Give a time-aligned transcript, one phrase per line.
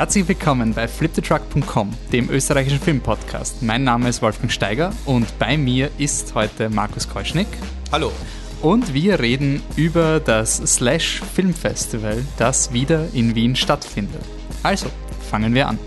[0.00, 3.62] Herzlich willkommen bei fliptetruck.com, dem österreichischen Filmpodcast.
[3.62, 7.46] Mein Name ist Wolfgang Steiger und bei mir ist heute Markus Keuschnick.
[7.92, 8.10] Hallo.
[8.62, 14.22] Und wir reden über das Slash Filmfestival, das wieder in Wien stattfindet.
[14.62, 14.86] Also,
[15.30, 15.78] fangen wir an.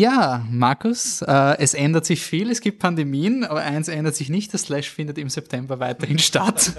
[0.00, 4.54] Ja, Markus, äh, es ändert sich viel, es gibt Pandemien, aber eins ändert sich nicht,
[4.54, 6.72] das Slash findet im September weiterhin statt.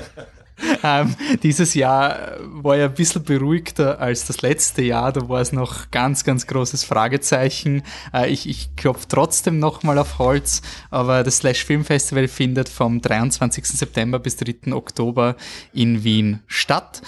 [0.83, 5.51] ähm, dieses Jahr war ja ein bisschen beruhigter als das letzte Jahr, da war es
[5.53, 7.83] noch ganz, ganz großes Fragezeichen.
[8.11, 13.01] Äh, ich ich klopfe trotzdem nochmal auf Holz, aber das Slash Film Festival findet vom
[13.01, 13.63] 23.
[13.67, 14.73] September bis 3.
[14.73, 15.35] Oktober
[15.73, 17.03] in Wien statt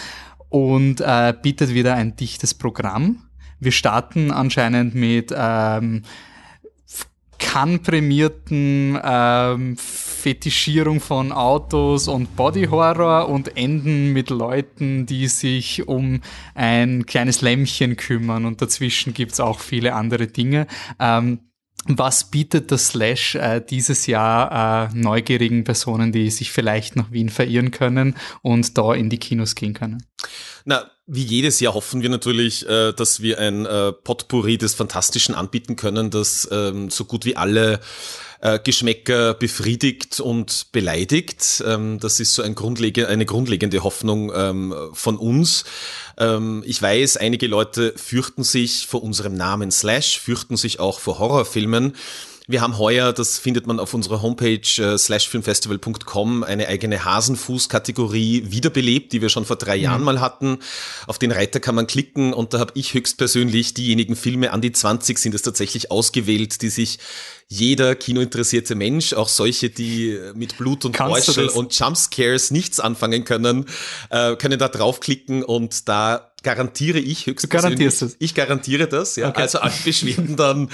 [0.50, 3.24] und äh, bietet wieder ein dichtes Programm.
[3.64, 6.04] Wir starten anscheinend mit ähm,
[7.38, 16.22] Cannes-prämierten ähm, Fetischierung von Autos und Body Horror und enden mit Leuten, die sich um
[16.56, 20.68] ein kleines Lämmchen kümmern und dazwischen gibt's auch viele andere Dinge.
[21.00, 21.40] Ähm,
[21.86, 27.28] was bietet das Slash äh, dieses Jahr äh, neugierigen Personen, die sich vielleicht nach Wien
[27.30, 30.02] verirren können und da in die Kinos gehen können?
[30.64, 35.36] Na, wie jedes Jahr hoffen wir natürlich, äh, dass wir ein äh, Potpourri des Fantastischen
[35.36, 37.82] anbieten können, das ähm, so gut wie alle
[38.40, 41.62] äh, Geschmäcker befriedigt und beleidigt.
[41.68, 45.66] Ähm, das ist so ein grundlegende, eine grundlegende Hoffnung ähm, von uns.
[46.66, 51.96] Ich weiß, einige Leute fürchten sich vor unserem Namen Slash, fürchten sich auch vor Horrorfilmen.
[52.46, 59.14] Wir haben heuer, das findet man auf unserer Homepage äh, slashfilmfestival.com, eine eigene Hasenfuß-Kategorie wiederbelebt,
[59.14, 59.84] die wir schon vor drei mhm.
[59.84, 60.60] Jahren mal hatten.
[61.08, 64.74] Auf den Reiter kann man klicken und da habe ich höchstpersönlich diejenigen Filme, an die
[64.74, 67.00] 20 sind es tatsächlich ausgewählt, die sich
[67.48, 73.68] jeder kinointeressierte Mensch, auch solche, die mit Blut und Räuschel und Jumpscares nichts anfangen können,
[74.10, 77.50] äh, können da draufklicken und da garantiere ich höchstens.
[77.50, 78.16] Du garantierst es.
[78.20, 79.30] Ich garantiere das, ja.
[79.30, 79.42] Okay.
[79.42, 80.70] Also alle Beschwerden dann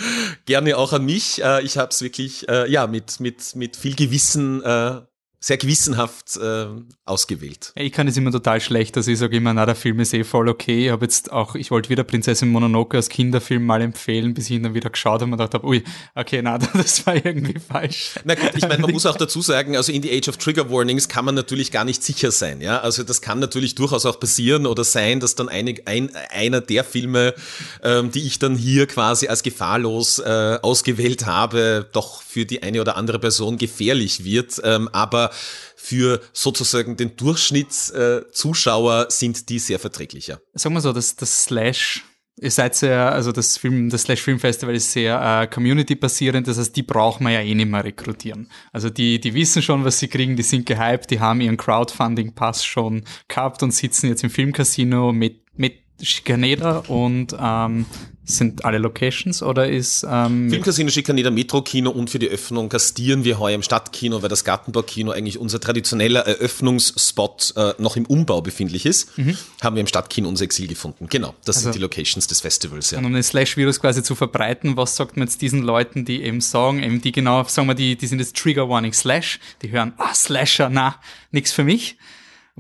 [0.46, 1.42] gerne auch an mich.
[1.42, 5.02] Äh, ich habe es wirklich äh, ja mit mit mit viel Gewissen äh,
[5.42, 6.66] sehr gewissenhaft äh,
[7.06, 7.72] ausgewählt.
[7.76, 10.26] Ich kann es immer total schlecht, dass ich sage immer, na, der Film ist eh
[10.26, 10.88] voll okay.
[10.88, 14.58] Ich habe jetzt auch, ich wollte wieder Prinzessin Mononoke als Kinderfilm mal empfehlen, bis ich
[14.58, 15.82] ihn dann wieder geschaut habe und gedacht habe, ui,
[16.14, 18.16] okay, na, das war irgendwie falsch.
[18.26, 20.70] Na gut, ich meine, man muss auch dazu sagen, also in the Age of Trigger
[20.70, 22.82] Warnings kann man natürlich gar nicht sicher sein, ja.
[22.82, 26.84] Also das kann natürlich durchaus auch passieren oder sein, dass dann einig, ein, einer der
[26.84, 27.34] Filme,
[27.82, 32.82] ähm, die ich dann hier quasi als gefahrlos äh, ausgewählt habe, doch für die eine
[32.82, 34.62] oder andere Person gefährlich wird.
[34.66, 35.29] Ähm, aber
[35.76, 40.40] für sozusagen den Durchschnittszuschauer äh, sind die sehr verträglicher.
[40.54, 42.04] Sagen wir so, das, das Slash
[42.42, 46.58] Ihr seid sehr, also das Film, das Slash Film Festival ist sehr äh, community-basierend, das
[46.58, 48.50] heißt, die braucht man ja eh nicht mehr rekrutieren.
[48.72, 52.64] Also die, die wissen schon, was sie kriegen, die sind gehypt, die haben ihren Crowdfunding-Pass
[52.64, 57.86] schon gehabt und sitzen jetzt im Filmcasino mit, mit Schikaneda und ähm,
[58.30, 63.40] sind alle Locations oder ist ähm Filmcasino, Schikaneder, Metro-Kino und für die Öffnung gastieren wir
[63.40, 68.86] heuer im Stadtkino, weil das Gartenbaukino eigentlich unser traditioneller Eröffnungsspot äh, noch im Umbau befindlich
[68.86, 69.36] ist, mhm.
[69.62, 71.08] haben wir im Stadtkino unser Exil gefunden.
[71.10, 72.92] Genau, das also, sind die Locations des Festivals.
[72.92, 73.00] Ja.
[73.00, 76.42] Und um den Slash-Virus quasi zu verbreiten, was sagt man jetzt diesen Leuten, die eben
[76.42, 79.94] sagen, eben die genau, sagen wir, die, die sind jetzt Trigger Warning Slash, die hören,
[79.98, 80.96] ah, Slasher, na,
[81.32, 81.98] nix für mich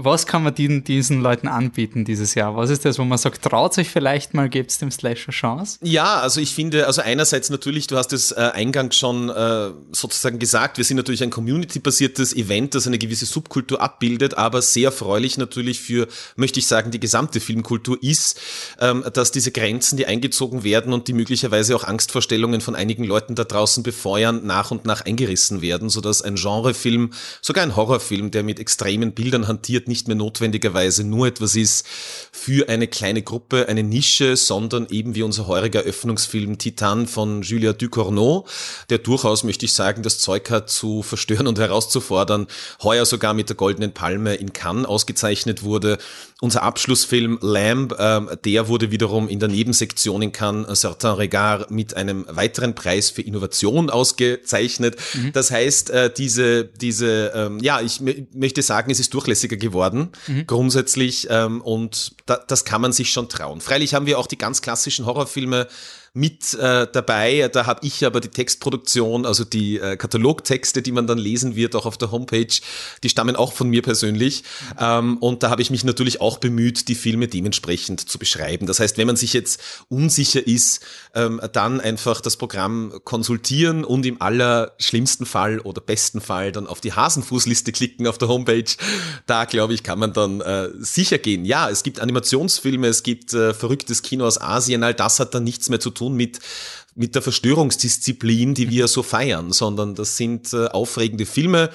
[0.01, 2.55] was kann man diesen, diesen Leuten anbieten dieses Jahr?
[2.55, 5.77] Was ist das, wo man sagt, traut sich vielleicht mal, gebt es dem Slasher Chance?
[5.81, 10.39] Ja, also ich finde, also einerseits natürlich, du hast es äh, eingangs schon äh, sozusagen
[10.39, 15.37] gesagt, wir sind natürlich ein community-basiertes Event, das eine gewisse Subkultur abbildet, aber sehr erfreulich
[15.37, 18.39] natürlich für, möchte ich sagen, die gesamte Filmkultur ist,
[18.79, 23.35] ähm, dass diese Grenzen, die eingezogen werden und die möglicherweise auch Angstvorstellungen von einigen Leuten
[23.35, 27.11] da draußen befeuern, nach und nach eingerissen werden, sodass ein Genrefilm,
[27.41, 31.85] sogar ein Horrorfilm, der mit extremen Bildern hantiert, nicht mehr notwendigerweise nur etwas ist
[32.31, 37.73] für eine kleine Gruppe, eine Nische, sondern eben wie unser heuriger Öffnungsfilm Titan von Julia
[37.73, 38.45] Ducournau,
[38.89, 42.47] der durchaus, möchte ich sagen, das Zeug hat zu verstören und herauszufordern,
[42.81, 45.97] heuer sogar mit der Goldenen Palme in Cannes ausgezeichnet wurde.
[46.41, 51.95] Unser Abschlussfilm Lamb, äh, der wurde wiederum in der Nebensektion in Cannes Certain Regard mit
[51.95, 54.97] einem weiteren Preis für Innovation ausgezeichnet.
[55.13, 55.33] Mhm.
[55.33, 58.01] Das heißt, äh, diese, diese, ähm, ja, ich
[58.33, 60.47] möchte sagen, es ist durchlässiger geworden geworden, mhm.
[60.47, 61.27] grundsätzlich.
[61.29, 63.61] Ähm, und da, das kann man sich schon trauen.
[63.61, 65.67] Freilich haben wir auch die ganz klassischen Horrorfilme
[66.13, 67.49] mit äh, dabei.
[67.51, 71.75] Da habe ich aber die Textproduktion, also die äh, Katalogtexte, die man dann lesen wird,
[71.75, 72.47] auch auf der Homepage,
[73.03, 74.43] die stammen auch von mir persönlich.
[74.79, 78.65] Ähm, und da habe ich mich natürlich auch bemüht, die Filme dementsprechend zu beschreiben.
[78.65, 80.85] Das heißt, wenn man sich jetzt unsicher ist,
[81.15, 86.81] ähm, dann einfach das Programm konsultieren und im allerschlimmsten Fall oder besten Fall dann auf
[86.81, 88.65] die Hasenfußliste klicken auf der Homepage.
[89.25, 91.45] Da, glaube ich, kann man dann äh, sicher gehen.
[91.45, 95.43] Ja, es gibt Animationsfilme, es gibt äh, verrücktes Kino aus Asien, all das hat dann
[95.43, 96.39] nichts mehr zu tun mit
[96.95, 101.69] mit der Verstörungsdisziplin, die wir so feiern, sondern das sind äh, aufregende Filme,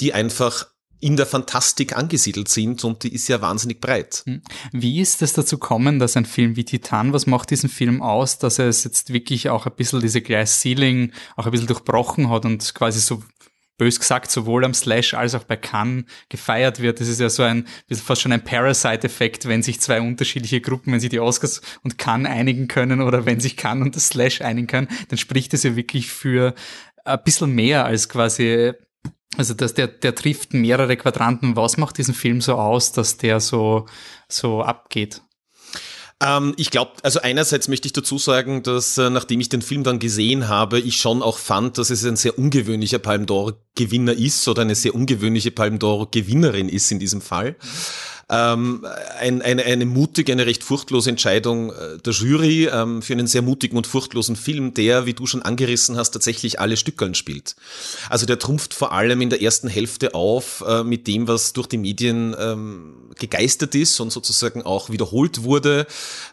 [0.00, 0.66] die einfach
[1.02, 4.22] in der Fantastik angesiedelt sind und die ist ja wahnsinnig breit.
[4.24, 4.40] Hm.
[4.70, 8.38] Wie ist es dazu kommen, dass ein Film wie Titan, was macht diesen Film aus,
[8.38, 12.30] dass er es jetzt wirklich auch ein bisschen diese Glass Ceiling auch ein bisschen durchbrochen
[12.30, 13.20] hat und quasi so
[13.78, 17.00] bös gesagt sowohl am Slash als auch bei Cannes gefeiert wird.
[17.00, 21.00] Das ist ja so ein, fast schon ein Parasite-Effekt, wenn sich zwei unterschiedliche Gruppen, wenn
[21.00, 24.66] sich die Oscars und Cannes einigen können oder wenn sich Cannes und das Slash einigen
[24.66, 26.54] können, dann spricht es ja wirklich für
[27.04, 28.72] ein bisschen mehr als quasi
[29.36, 31.56] also dass der, der trifft mehrere Quadranten.
[31.56, 33.86] Was macht diesen Film so aus, dass der so,
[34.28, 35.22] so abgeht?
[36.22, 39.82] Ähm, ich glaube, also einerseits möchte ich dazu sagen, dass äh, nachdem ich den Film
[39.82, 44.12] dann gesehen habe, ich schon auch fand, dass es ein sehr ungewöhnlicher Palm d'Or Gewinner
[44.12, 47.56] ist oder eine sehr ungewöhnliche Palm d'Or Gewinnerin ist in diesem Fall.
[48.34, 48.86] Ähm,
[49.20, 53.42] ein, eine, eine mutige, eine recht furchtlose Entscheidung äh, der Jury ähm, für einen sehr
[53.42, 57.56] mutigen und furchtlosen Film, der, wie du schon angerissen hast, tatsächlich alle Stückeln spielt.
[58.08, 61.66] Also der trumpft vor allem in der ersten Hälfte auf äh, mit dem, was durch
[61.66, 65.86] die Medien ähm, gegeistert ist und sozusagen auch wiederholt wurde.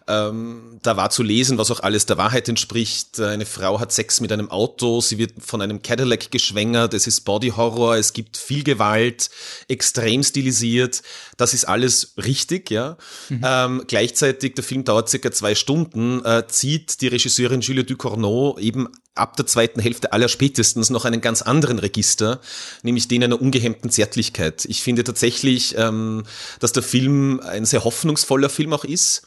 [0.08, 3.20] Ähm, da war zu lesen, was auch alles der Wahrheit entspricht.
[3.20, 7.22] Eine Frau hat Sex mit einem Auto, sie wird von einem Cadillac geschwängert, es ist
[7.22, 9.30] Body Horror, es gibt viel Gewalt,
[9.68, 11.02] extrem stilisiert.
[11.36, 12.98] Das ist alles alles richtig, ja.
[13.30, 13.42] Mhm.
[13.44, 18.88] Ähm, gleichzeitig, der Film dauert circa zwei Stunden, äh, zieht die Regisseurin Julie Ducournau eben
[19.16, 22.40] ab der zweiten Hälfte aller spätestens noch einen ganz anderen Register,
[22.84, 24.64] nämlich den einer ungehemmten Zärtlichkeit.
[24.66, 26.24] Ich finde tatsächlich, ähm,
[26.60, 29.24] dass der Film ein sehr hoffnungsvoller Film auch ist.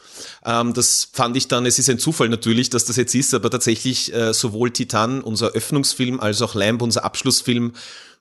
[0.47, 3.51] Ähm, das fand ich dann, es ist ein Zufall natürlich, dass das jetzt ist, aber
[3.51, 7.73] tatsächlich äh, sowohl Titan, unser Öffnungsfilm, als auch Lamb, unser Abschlussfilm,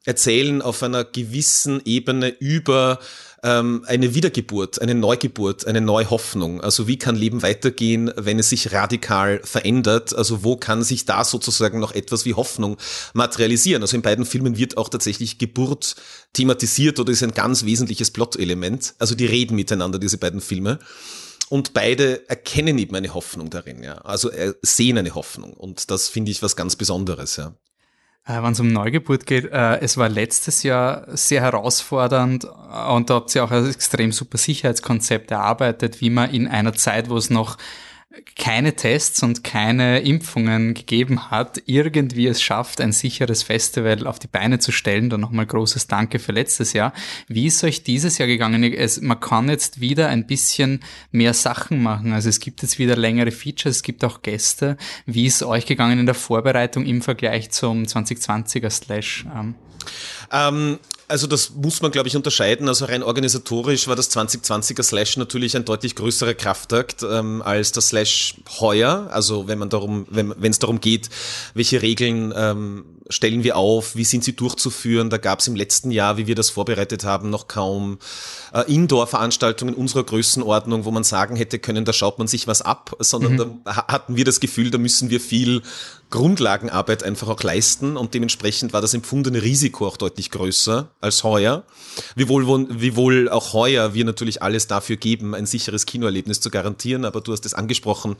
[0.06, 3.00] erzählen auf einer gewissen Ebene über
[3.44, 6.62] ähm, eine Wiedergeburt, eine Neugeburt, eine Neuhoffnung.
[6.62, 10.16] Also wie kann Leben weitergehen, wenn es sich radikal verändert?
[10.16, 12.78] Also wo kann sich da sozusagen noch etwas wie Hoffnung
[13.14, 13.82] materialisieren?
[13.82, 15.96] Also in beiden Filmen wird auch tatsächlich Geburt
[16.34, 18.96] thematisiert oder ist ein ganz wesentliches Plot-Element.
[19.00, 20.80] Also die reden miteinander, diese beiden Filme
[21.50, 23.96] und beide erkennen eben eine Hoffnung darin, ja.
[23.96, 27.56] Also äh, sehen eine Hoffnung und das finde ich was ganz Besonderes, ja.
[28.26, 33.16] Äh, Wenn es um Neugeburt geht, äh, es war letztes Jahr sehr herausfordernd und da
[33.16, 37.30] habt ihr auch ein extrem super Sicherheitskonzept erarbeitet, wie man in einer Zeit, wo es
[37.30, 37.58] noch
[38.36, 44.28] keine Tests und keine Impfungen gegeben hat, irgendwie es schafft, ein sicheres Festival auf die
[44.28, 45.10] Beine zu stellen.
[45.10, 46.94] Dann nochmal großes Danke für letztes Jahr.
[47.28, 48.64] Wie ist euch dieses Jahr gegangen?
[48.64, 50.82] Es, man kann jetzt wieder ein bisschen
[51.12, 52.12] mehr Sachen machen.
[52.12, 54.78] Also es gibt jetzt wieder längere Features, es gibt auch Gäste.
[55.06, 59.26] Wie ist euch gegangen in der Vorbereitung im Vergleich zum 2020er Slash?
[59.34, 59.56] Ähm?
[61.12, 62.70] Also das muss man, glaube ich, unterscheiden.
[62.70, 67.90] Also rein organisatorisch war das 2020er Slash natürlich ein deutlich größerer Kraftakt ähm, als das
[67.90, 69.10] Slash heuer.
[69.12, 71.10] Also wenn man darum, wenn es darum geht,
[71.54, 75.10] welche Regeln ähm, stellen wir auf, wie sind sie durchzuführen.
[75.10, 78.00] Da gab es im letzten Jahr, wie wir das vorbereitet haben, noch kaum
[78.54, 82.96] äh, Indoor-Veranstaltungen unserer Größenordnung, wo man sagen hätte können, da schaut man sich was ab,
[83.00, 83.62] sondern mhm.
[83.66, 85.62] da hatten wir das Gefühl, da müssen wir viel
[86.12, 91.64] Grundlagenarbeit einfach auch leisten und dementsprechend war das empfundene Risiko auch deutlich größer als heuer.
[92.16, 97.22] Wiewohl, wiewohl auch heuer wir natürlich alles dafür geben, ein sicheres Kinoerlebnis zu garantieren, aber
[97.22, 98.18] du hast es angesprochen,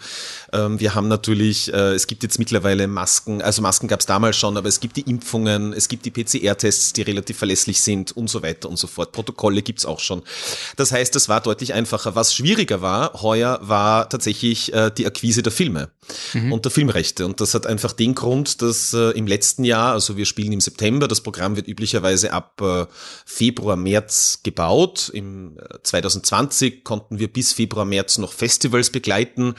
[0.54, 4.38] ähm, wir haben natürlich, äh, es gibt jetzt mittlerweile Masken, also Masken gab es damals
[4.38, 8.30] schon, aber es gibt die Impfungen, es gibt die PCR-Tests, die relativ verlässlich sind und
[8.30, 9.12] so weiter und so fort.
[9.12, 10.22] Protokolle gibt's auch schon.
[10.78, 12.16] Das heißt, es war deutlich einfacher.
[12.16, 15.90] Was schwieriger war heuer, war tatsächlich äh, die Akquise der Filme
[16.34, 16.54] mhm.
[16.54, 19.94] und der Filmrechte und das hat ein einfach den Grund, dass äh, im letzten Jahr,
[19.94, 22.86] also wir spielen im September, das Programm wird üblicherweise ab äh,
[23.26, 25.10] Februar, März gebaut.
[25.12, 29.56] Im äh, 2020 konnten wir bis Februar, März noch Festivals begleiten.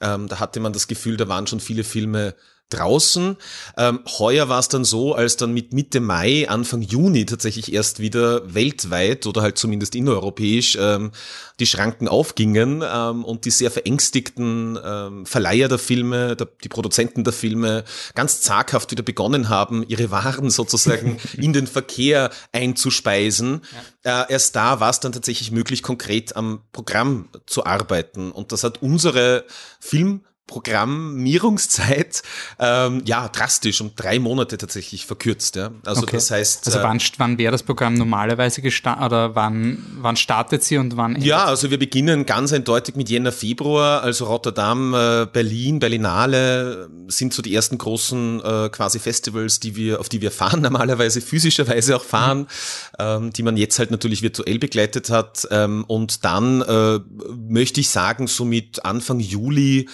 [0.00, 2.36] Ähm, da hatte man das Gefühl, da waren schon viele Filme
[2.70, 3.36] draußen.
[3.76, 8.00] Ähm, heuer war es dann so, als dann mit Mitte Mai, Anfang Juni tatsächlich erst
[8.00, 11.12] wieder weltweit oder halt zumindest innereuropäisch ähm,
[11.60, 17.22] die Schranken aufgingen ähm, und die sehr verängstigten ähm, Verleiher der Filme, der, die Produzenten
[17.22, 23.62] der Filme ganz zaghaft wieder begonnen haben, ihre Waren sozusagen in den Verkehr einzuspeisen.
[24.04, 24.22] Ja.
[24.24, 28.32] Äh, erst da war es dann tatsächlich möglich, konkret am Programm zu arbeiten.
[28.32, 29.44] Und das hat unsere
[29.80, 32.22] Film Programmierungszeit
[32.58, 35.56] ähm, ja drastisch um drei Monate tatsächlich verkürzt.
[35.56, 35.70] Ja.
[35.86, 36.16] Also okay.
[36.16, 36.66] das heißt.
[36.66, 40.98] Also wann, äh, wann wäre das Programm normalerweise gestartet oder wann, wann startet sie und
[40.98, 41.26] wann endet?
[41.26, 44.02] Ja, also wir beginnen ganz eindeutig mit Jänner, Februar.
[44.02, 49.98] Also Rotterdam, äh, Berlin, Berlinale sind so die ersten großen äh, quasi Festivals, die wir,
[49.98, 52.46] auf die wir fahren, normalerweise physischerweise auch fahren, mhm.
[52.98, 55.48] ähm, die man jetzt halt natürlich virtuell begleitet hat.
[55.50, 57.00] Ähm, und dann äh,
[57.48, 59.88] möchte ich sagen, so mit Anfang Juli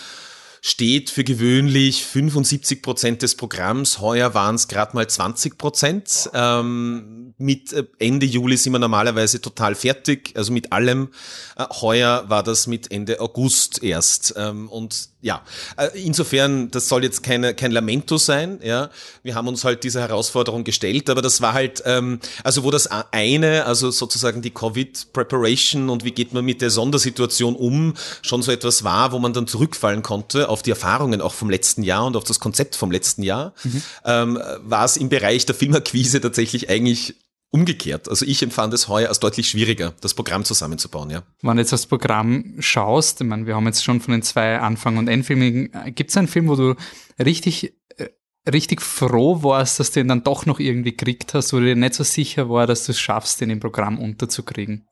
[0.63, 4.01] steht für gewöhnlich 75 Prozent des Programms.
[4.01, 6.31] Heuer waren es gerade mal 20 Prozent.
[6.35, 11.09] Ähm, mit äh, Ende Juli sind wir normalerweise total fertig, also mit allem.
[11.57, 14.35] Äh, heuer war das mit Ende August erst.
[14.37, 15.43] Ähm, und ja,
[15.77, 18.89] äh, insofern, das soll jetzt keine, kein Lamento sein, ja.
[19.23, 22.87] Wir haben uns halt dieser Herausforderung gestellt, aber das war halt, ähm, also wo das
[22.87, 28.51] eine, also sozusagen die Covid-Preparation und wie geht man mit der Sondersituation um, schon so
[28.51, 32.17] etwas war, wo man dann zurückfallen konnte auf die Erfahrungen auch vom letzten Jahr und
[32.17, 33.83] auf das Konzept vom letzten Jahr, mhm.
[34.07, 37.15] ähm, war es im Bereich der Filmakquise tatsächlich eigentlich
[37.51, 38.09] umgekehrt.
[38.09, 41.23] Also ich empfand es heuer als deutlich schwieriger, das Programm zusammenzubauen, ja.
[41.43, 44.59] Wenn du jetzt das Programm schaust, ich meine, wir haben jetzt schon von den zwei
[44.59, 46.75] Anfang- und Endfilmen, gibt es einen Film, wo du
[47.19, 48.09] richtig, äh,
[48.51, 51.77] richtig froh warst, dass du ihn dann doch noch irgendwie gekriegt hast, wo du dir
[51.77, 54.87] nicht so sicher war, dass du es schaffst, den im Programm unterzukriegen?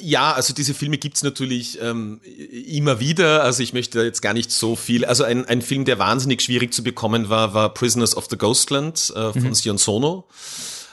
[0.00, 3.42] Ja, also diese Filme gibt's natürlich ähm, immer wieder.
[3.42, 5.04] Also ich möchte jetzt gar nicht so viel.
[5.04, 9.12] Also ein, ein Film, der wahnsinnig schwierig zu bekommen war, war Prisoners of the Ghostland
[9.14, 9.54] äh, von mhm.
[9.54, 10.28] Sion Sono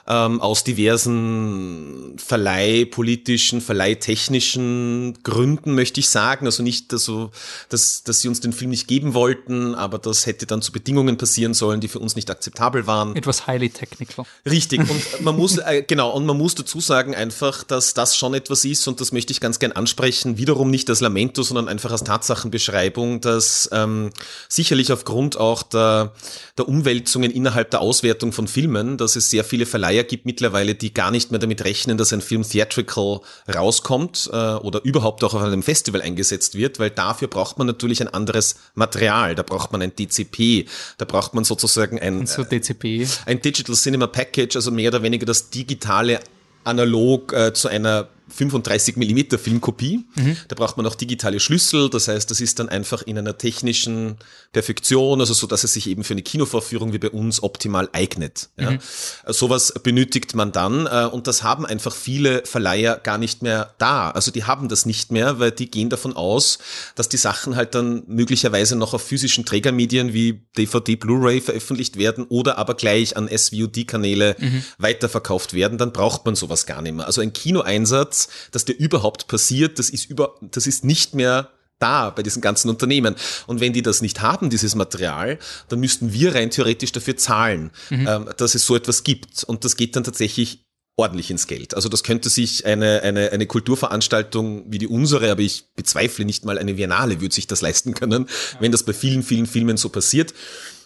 [0.08, 6.46] ähm, aus diversen verleihpolitischen, verleihtechnischen Gründen, möchte ich sagen.
[6.46, 7.32] Also nicht, also,
[7.70, 11.18] dass, dass sie uns den Film nicht geben wollten, aber das hätte dann zu Bedingungen
[11.18, 13.16] passieren sollen, die für uns nicht akzeptabel waren.
[13.16, 14.26] Etwas highly technical.
[14.50, 14.80] Richtig.
[14.90, 18.66] Und man muss, äh, genau, und man muss dazu sagen einfach, dass das schon etwas
[18.66, 22.04] ist, und das möchte ich ganz gern ansprechen, wiederum nicht als Lamento, sondern einfach als
[22.04, 24.10] Tatsachenbeschreibung, dass ähm,
[24.50, 26.14] sicherlich aufgrund auch der,
[26.58, 30.76] der Umwälzungen innerhalb der Auswertung von Filmen, dass es sehr viele Verleih Verleiher gibt mittlerweile,
[30.76, 33.22] die gar nicht mehr damit rechnen, dass ein Film theatrical
[33.54, 38.02] rauskommt äh, oder überhaupt auch auf einem Festival eingesetzt wird, weil dafür braucht man natürlich
[38.02, 39.36] ein anderes Material.
[39.36, 43.08] Da braucht man ein DCP, da braucht man sozusagen ein, so DCP.
[43.26, 46.20] ein Digital Cinema Package, also mehr oder weniger das digitale
[46.64, 50.06] analog äh, zu einer 35 mm Filmkopie.
[50.16, 50.38] Mhm.
[50.48, 51.90] Da braucht man auch digitale Schlüssel.
[51.90, 54.18] Das heißt, das ist dann einfach in einer technischen
[54.52, 58.50] Perfektion, also so, dass es sich eben für eine Kinovorführung wie bei uns optimal eignet.
[58.60, 58.72] Ja.
[58.72, 58.80] Mhm.
[59.28, 64.12] Sowas benötigt man dann äh, und das haben einfach viele Verleiher gar nicht mehr da.
[64.12, 66.60] Also die haben das nicht mehr, weil die gehen davon aus,
[66.96, 72.26] dass die Sachen halt dann möglicherweise noch auf physischen Trägermedien wie DVD, Blu-ray veröffentlicht werden
[72.30, 74.64] oder aber gleich an SVOD-Kanäle mhm.
[74.78, 75.78] weiterverkauft werden.
[75.78, 77.06] Dann braucht man sowas gar nicht mehr.
[77.06, 81.50] Also ein Kinoeinsatz dass der überhaupt passiert, das ist über, das ist nicht mehr
[81.80, 83.16] da bei diesen ganzen Unternehmen.
[83.46, 85.38] Und wenn die das nicht haben, dieses Material,
[85.70, 88.08] dann müssten wir rein theoretisch dafür zahlen, mhm.
[88.08, 89.44] ähm, dass es so etwas gibt.
[89.44, 90.64] Und das geht dann tatsächlich
[90.96, 91.74] ordentlich ins Geld.
[91.74, 96.46] Also das könnte sich eine, eine, eine Kulturveranstaltung wie die unsere, aber ich bezweifle nicht
[96.46, 99.90] mal eine Biennale würde sich das leisten können, wenn das bei vielen, vielen Filmen so
[99.90, 100.34] passiert.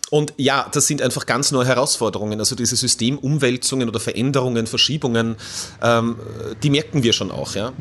[0.09, 2.39] Und ja, das sind einfach ganz neue Herausforderungen.
[2.39, 5.35] Also diese Systemumwälzungen oder Veränderungen, Verschiebungen,
[5.81, 6.15] ähm,
[6.63, 7.73] die merken wir schon auch, ja.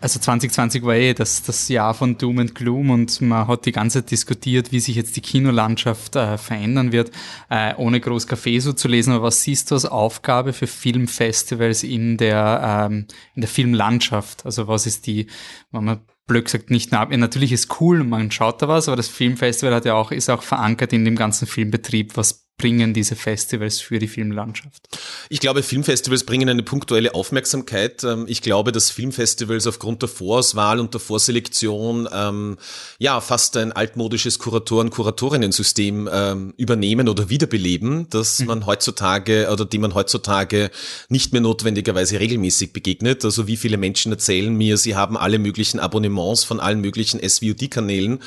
[0.00, 3.72] Also 2020 war eh das, das Jahr von Doom and Gloom und man hat die
[3.72, 7.10] ganze Zeit diskutiert, wie sich jetzt die Kinolandschaft äh, verändern wird,
[7.48, 9.14] äh, ohne groß Café so zu lesen.
[9.14, 14.44] Aber was siehst du als Aufgabe für Filmfestivals in der, ähm, in der Filmlandschaft?
[14.44, 15.26] Also was ist die,
[15.72, 17.04] wenn man blöd gesagt nicht nah.
[17.04, 20.42] Natürlich ist cool, man schaut da was, aber das Filmfestival hat ja auch, ist auch
[20.42, 24.88] verankert in dem ganzen Filmbetrieb, was bringen diese Festivals für die Filmlandschaft?
[25.28, 28.04] Ich glaube, Filmfestivals bringen eine punktuelle Aufmerksamkeit.
[28.04, 32.56] Ähm, ich glaube, dass Filmfestivals aufgrund der Vorauswahl und der Vorselektion ähm,
[32.98, 38.46] ja fast ein altmodisches Kuratoren-Kuratorinnen-System ähm, übernehmen oder wiederbeleben, das mhm.
[38.46, 40.70] man heutzutage oder die man heutzutage
[41.08, 43.24] nicht mehr notwendigerweise regelmäßig begegnet.
[43.24, 48.20] Also wie viele Menschen erzählen mir, sie haben alle möglichen Abonnements von allen möglichen SVOD-Kanälen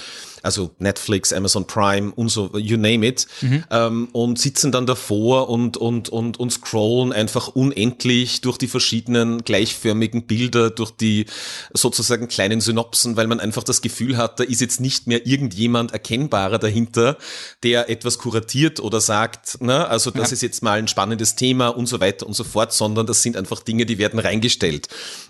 [0.48, 3.66] also Netflix, Amazon Prime und so, you name it, mhm.
[3.70, 9.44] ähm, und sitzen dann davor und, und, und, und scrollen einfach unendlich durch die verschiedenen
[9.44, 11.26] gleichförmigen Bilder, durch die
[11.74, 15.92] sozusagen kleinen Synopsen, weil man einfach das Gefühl hat, da ist jetzt nicht mehr irgendjemand
[15.92, 17.18] erkennbarer dahinter,
[17.64, 20.36] der etwas kuratiert oder sagt, ne, also das ja.
[20.36, 23.36] ist jetzt mal ein spannendes Thema und so weiter und so fort, sondern das sind
[23.36, 24.88] einfach Dinge, die werden reingestellt.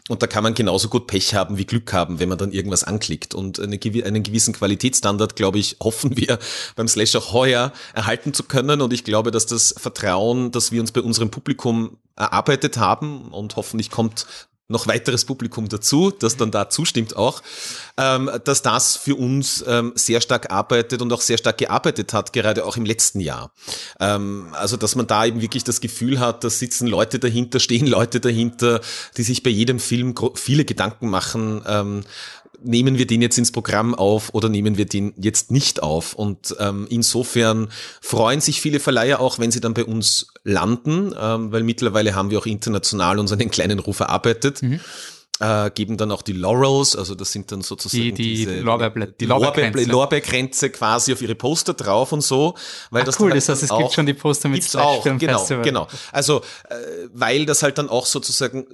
[0.09, 2.83] Und da kann man genauso gut Pech haben wie Glück haben, wenn man dann irgendwas
[2.83, 6.39] anklickt und eine, einen gewissen Qualitätsstandard Standard, glaube ich, hoffen wir
[6.75, 8.81] beim Slash auch heuer erhalten zu können.
[8.81, 13.55] Und ich glaube, dass das Vertrauen, das wir uns bei unserem Publikum erarbeitet haben und
[13.55, 14.25] hoffentlich kommt
[14.69, 17.41] noch weiteres Publikum dazu, das dann da zustimmt auch,
[17.97, 22.33] ähm, dass das für uns ähm, sehr stark arbeitet und auch sehr stark gearbeitet hat,
[22.33, 23.51] gerade auch im letzten Jahr.
[24.01, 27.87] Ähm, also dass man da eben wirklich das Gefühl hat, da sitzen Leute dahinter, stehen
[27.87, 28.81] Leute dahinter,
[29.15, 32.03] die sich bei jedem Film viele Gedanken machen, ähm,
[32.63, 36.13] nehmen wir den jetzt ins Programm auf oder nehmen wir den jetzt nicht auf?
[36.13, 37.69] Und ähm, insofern
[38.01, 42.29] freuen sich viele Verleiher auch, wenn sie dann bei uns landen, ähm, weil mittlerweile haben
[42.29, 44.61] wir auch international unseren kleinen Ruf erarbeitet.
[44.61, 44.79] Mhm.
[45.39, 49.11] Äh, geben dann auch die Laurels, also das sind dann sozusagen die, die diese, Lorbeerblätter,
[49.19, 49.91] die Lorbeerkränze.
[49.91, 52.55] Lorbeerkränze quasi auf ihre Poster drauf und so,
[52.89, 55.37] weil ah, das cool, das heißt, es gibt schon die Poster mit gibt's auch, genau,
[55.37, 55.63] Festival.
[55.63, 55.87] genau.
[56.11, 56.73] Also äh,
[57.13, 58.65] weil das halt dann auch sozusagen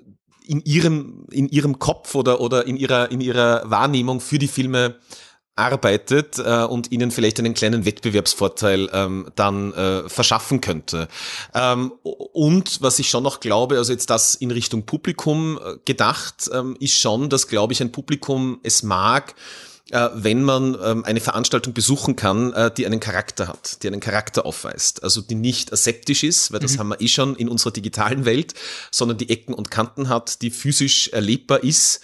[0.45, 4.95] in ihrem, in ihrem Kopf oder, oder in ihrer, in ihrer Wahrnehmung für die Filme
[5.55, 11.07] arbeitet äh, und ihnen vielleicht einen kleinen Wettbewerbsvorteil ähm, dann äh, verschaffen könnte.
[11.53, 16.49] Ähm, und was ich schon noch glaube, also jetzt das in Richtung Publikum äh, gedacht,
[16.51, 19.35] ähm, ist schon, dass, glaube ich, ein Publikum es mag,
[19.93, 24.45] wenn man ähm, eine Veranstaltung besuchen kann, äh, die einen Charakter hat, die einen Charakter
[24.45, 25.03] aufweist.
[25.03, 26.79] Also die nicht aseptisch ist, weil das mhm.
[26.79, 28.53] haben wir eh schon in unserer digitalen Welt,
[28.91, 32.01] sondern die Ecken und Kanten hat, die physisch erlebbar ist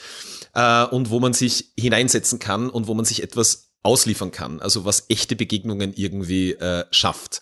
[0.53, 4.83] äh, und wo man sich hineinsetzen kann und wo man sich etwas ausliefern kann, also
[4.83, 7.41] was echte Begegnungen irgendwie äh, schafft.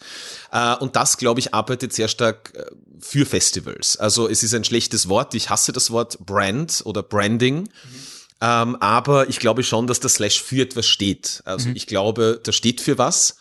[0.51, 2.65] Äh, und das, glaube ich, arbeitet sehr stark äh,
[2.99, 3.97] für Festivals.
[3.97, 7.61] Also es ist ein schlechtes Wort, ich hasse das Wort Brand oder Branding.
[7.61, 11.41] Mhm ähm, aber ich glaube schon, dass der Slash für etwas steht.
[11.45, 11.75] Also mhm.
[11.75, 13.37] ich glaube, der steht für was.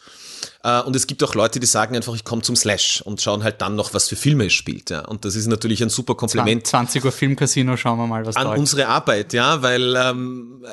[0.63, 3.45] Äh, und es gibt auch Leute, die sagen einfach, ich komme zum Slash und schauen
[3.45, 4.91] halt dann noch, was für Filme es spielt.
[4.91, 5.05] Ja.
[5.05, 6.67] Und das ist natürlich ein super Kompliment.
[6.67, 8.59] 20 Uhr Filmcasino, schauen wir mal, was An läuft.
[8.59, 10.65] unsere Arbeit, ja, weil ähm,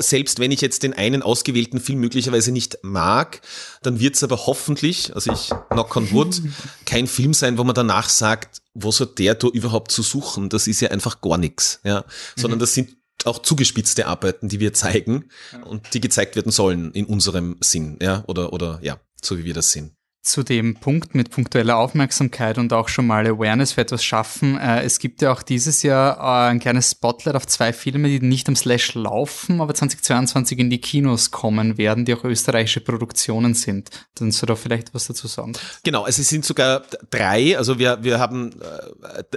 [0.00, 3.40] selbst wenn ich jetzt den einen ausgewählten Film möglicherweise nicht mag,
[3.82, 6.40] dann wird es aber hoffentlich, also ich knock on wood,
[6.86, 10.48] kein Film sein, wo man danach sagt, was hat der da überhaupt zu suchen?
[10.48, 12.04] Das ist ja einfach gar nichts, ja.
[12.36, 12.60] Sondern mhm.
[12.60, 15.28] das sind auch zugespitzte Arbeiten, die wir zeigen
[15.64, 19.54] und die gezeigt werden sollen in unserem Sinn, ja, oder, oder, ja, so wie wir
[19.54, 24.04] das sehen zu dem Punkt mit punktueller Aufmerksamkeit und auch schon mal Awareness für etwas
[24.04, 24.56] schaffen.
[24.56, 28.20] Äh, es gibt ja auch dieses Jahr äh, ein kleines Spotlight auf zwei Filme, die
[28.20, 33.54] nicht am Slash laufen, aber 2022 in die Kinos kommen werden, die auch österreichische Produktionen
[33.54, 33.90] sind.
[34.14, 35.54] Dann soll da vielleicht was dazu sagen.
[35.82, 37.58] Genau, es sind sogar drei.
[37.58, 38.52] Also wir, wir haben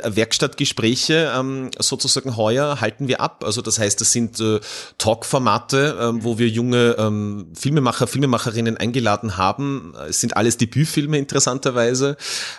[0.03, 3.43] äh, Werkstattgespräche ähm, sozusagen heuer, halten wir ab.
[3.43, 4.37] Also das heißt, das sind
[4.99, 9.95] Talk-Formate, äh, wo wir junge ähm, Filmemacher, Filmemacherinnen eingeladen haben.
[10.07, 12.17] Es sind alles die Debütfilme interessanterweise,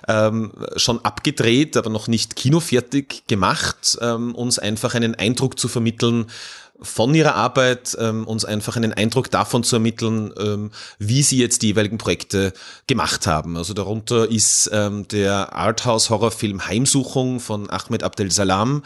[0.09, 6.27] ähm, schon abgedreht, aber noch nicht kinofertig gemacht, ähm, uns einfach einen Eindruck zu vermitteln,
[6.81, 11.63] von ihrer Arbeit ähm, uns einfach einen Eindruck davon zu ermitteln, ähm, wie sie jetzt
[11.63, 12.53] die jeweiligen Projekte
[12.87, 13.57] gemacht haben.
[13.57, 18.83] Also darunter ist ähm, der Arthouse-Horrorfilm Heimsuchung von Ahmed Abdel Salam.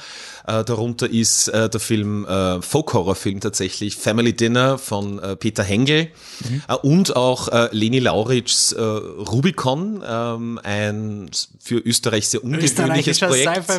[0.50, 6.08] Äh, darunter ist äh, der Film äh, Folk-Horrorfilm tatsächlich Family Dinner von äh, Peter Hengel
[6.48, 6.62] mhm.
[6.68, 13.70] Äh, und auch äh, Leni Lauritschs äh, Rubicon, ähm, ein für Österreich sehr ungewöhnliches Projekt.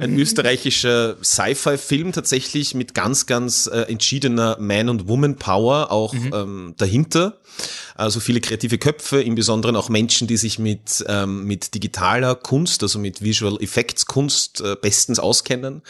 [0.00, 6.32] Ein österreichischer Sci-Fi-Film tatsächlich mit ganz, ganz ganz äh, entschiedener Man- und Woman-Power auch mhm.
[6.34, 7.34] ähm, dahinter.
[7.96, 12.82] Also viele kreative Köpfe, im Besonderen auch Menschen, die sich mit, ähm, mit digitaler Kunst,
[12.82, 15.80] also mit Visual Effects Kunst äh, bestens auskennen, mhm.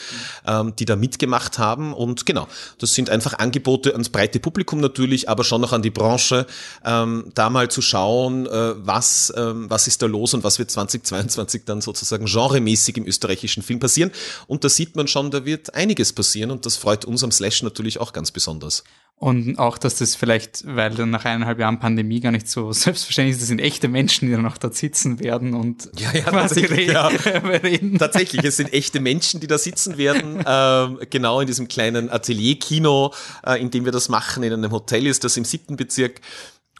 [0.47, 1.92] ähm, die da mitgemacht haben.
[1.92, 2.47] Und genau,
[2.79, 6.47] das sind einfach Angebote ans breite Publikum natürlich, aber schon noch an die Branche,
[6.85, 10.71] ähm, da mal zu schauen, äh, was, ähm, was ist da los und was wird
[10.71, 14.12] 2022 dann sozusagen genremäßig im österreichischen Film passieren.
[14.47, 17.62] Und da sieht man schon, da wird einiges passieren und das freut uns am Slash
[17.62, 18.85] natürlich auch ganz besonders.
[19.19, 23.35] Und auch, dass das vielleicht, weil dann nach eineinhalb Jahren Pandemie gar nicht so selbstverständlich
[23.35, 26.89] ist, das sind echte Menschen, die dann auch dort sitzen werden und ja, ja, tatsächlich,
[26.89, 27.09] ja.
[27.09, 27.99] reden.
[27.99, 33.13] Tatsächlich, es sind echte Menschen, die da sitzen werden, ähm, genau in diesem kleinen Atelierkino,
[33.47, 36.21] äh, in dem wir das machen, in einem Hotel ist das im siebten Bezirk.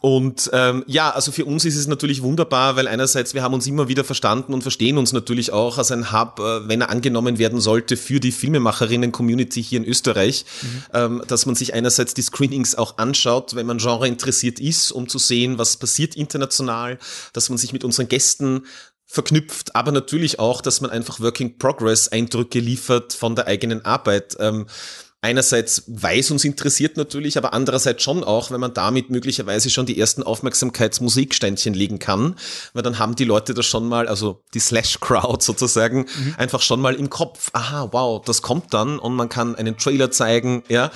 [0.07, 3.67] Und ähm, ja, also für uns ist es natürlich wunderbar, weil einerseits wir haben uns
[3.67, 7.41] immer wieder verstanden und verstehen uns natürlich auch als ein Hub, äh, wenn er angenommen
[7.41, 10.83] werden sollte für die Filmemacherinnen-Community hier in Österreich, mhm.
[10.95, 15.09] ähm, dass man sich einerseits die Screenings auch anschaut, wenn man Genre interessiert ist, um
[15.09, 17.01] zu sehen, was passiert international,
[17.33, 18.63] dass man sich mit unseren Gästen
[19.07, 24.37] verknüpft, aber natürlich auch, dass man einfach Working Progress Eindrücke liefert von der eigenen Arbeit.
[24.39, 24.67] Ähm,
[25.27, 29.85] einerseits, weil es uns interessiert natürlich, aber andererseits schon auch, wenn man damit möglicherweise schon
[29.85, 32.37] die ersten Aufmerksamkeitsmusiksteinchen legen kann,
[32.75, 36.35] weil dann haben die Leute das schon mal, also die Slash-Crowd sozusagen, mhm.
[36.39, 40.13] einfach schon mal im Kopf, aha, wow, das kommt dann und man kann einen Trailer
[40.13, 40.93] zeigen, ja,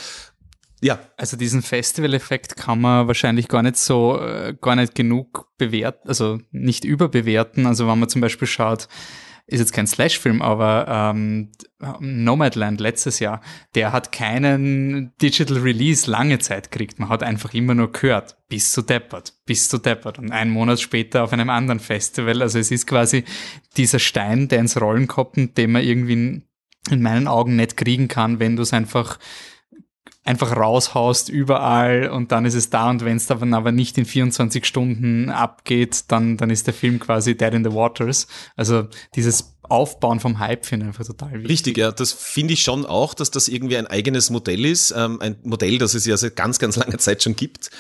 [0.81, 0.99] ja.
[1.17, 6.39] Also diesen Festival-Effekt kann man wahrscheinlich gar nicht so, äh, gar nicht genug bewerten, also
[6.53, 7.67] nicht überbewerten.
[7.67, 8.89] Also wenn man zum Beispiel schaut,
[9.51, 11.51] ist jetzt kein Slash-Film, aber ähm,
[11.99, 13.41] Nomadland letztes Jahr,
[13.75, 16.99] der hat keinen Digital Release lange Zeit gekriegt.
[16.99, 20.19] Man hat einfach immer nur gehört, bis zu deppert, bis zu deppert.
[20.19, 22.43] Und einen Monat später auf einem anderen Festival.
[22.43, 23.25] Also es ist quasi
[23.77, 26.43] dieser Stein, der ins Rollen kommt, den man irgendwie
[26.91, 29.19] in meinen Augen nicht kriegen kann, wenn du es einfach
[30.31, 34.05] einfach raushaust überall und dann ist es da und wenn es dann aber nicht in
[34.05, 38.29] 24 Stunden abgeht, dann, dann ist der Film quasi dead in the waters.
[38.57, 41.51] Also dieses Aufbauen vom Hype finde ich einfach total wichtig.
[41.51, 45.21] Richtig, ja, das finde ich schon auch, dass das irgendwie ein eigenes Modell ist, ähm,
[45.21, 47.71] ein Modell, das es ja seit ganz, ganz langer Zeit schon gibt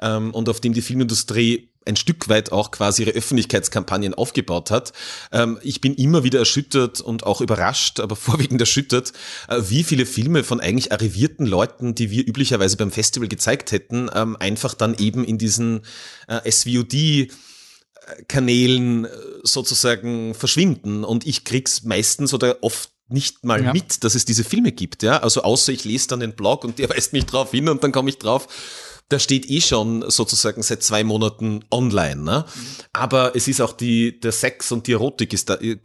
[0.00, 4.92] ähm, und auf dem die Filmindustrie ein Stück weit auch quasi ihre Öffentlichkeitskampagnen aufgebaut hat.
[5.32, 9.12] Ähm, ich bin immer wieder erschüttert und auch überrascht, aber vorwiegend erschüttert,
[9.48, 14.10] äh, wie viele Filme von eigentlich arrivierten Leuten, die wir üblicherweise beim Festival gezeigt hätten,
[14.14, 15.82] ähm, einfach dann eben in diesen
[16.28, 17.28] äh, SVOD
[18.28, 19.08] Kanälen äh,
[19.42, 23.72] sozusagen verschwinden und ich krieg's meistens oder oft nicht mal ja.
[23.72, 25.18] mit, dass es diese Filme gibt, ja.
[25.18, 27.92] Also außer ich lese dann den Blog und der weist mich drauf hin und dann
[27.92, 28.48] komme ich drauf
[29.10, 32.16] der steht eh schon sozusagen seit zwei Monaten online.
[32.16, 32.44] Ne?
[32.46, 32.60] Mhm.
[32.92, 35.78] Aber es ist auch die, der Sex und die Erotik ist da, äh,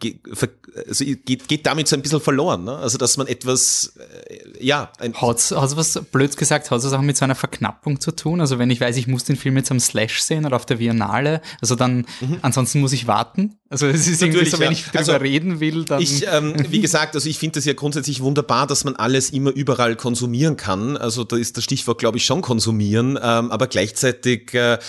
[0.88, 2.64] also geht, geht damit so ein bisschen verloren.
[2.64, 2.76] Ne?
[2.76, 3.94] Also dass man etwas,
[4.28, 4.92] äh, ja.
[5.00, 8.42] Hat es was, blöd gesagt, hat es auch mit so einer Verknappung zu tun?
[8.42, 10.78] Also wenn ich weiß, ich muss den Film jetzt am Slash sehen oder auf der
[10.78, 12.40] Biennale, also dann, mhm.
[12.42, 13.58] ansonsten muss ich warten.
[13.70, 16.02] Also es ist Natürlich, irgendwie so, wenn ich darüber also, reden will, dann.
[16.02, 19.52] Ich, ähm, wie gesagt, also ich finde es ja grundsätzlich wunderbar, dass man alles immer
[19.52, 20.98] überall konsumieren kann.
[20.98, 24.80] Also da ist das Stichwort, glaube ich, schon konsumieren ähm, aber gleichzeitig äh, äh,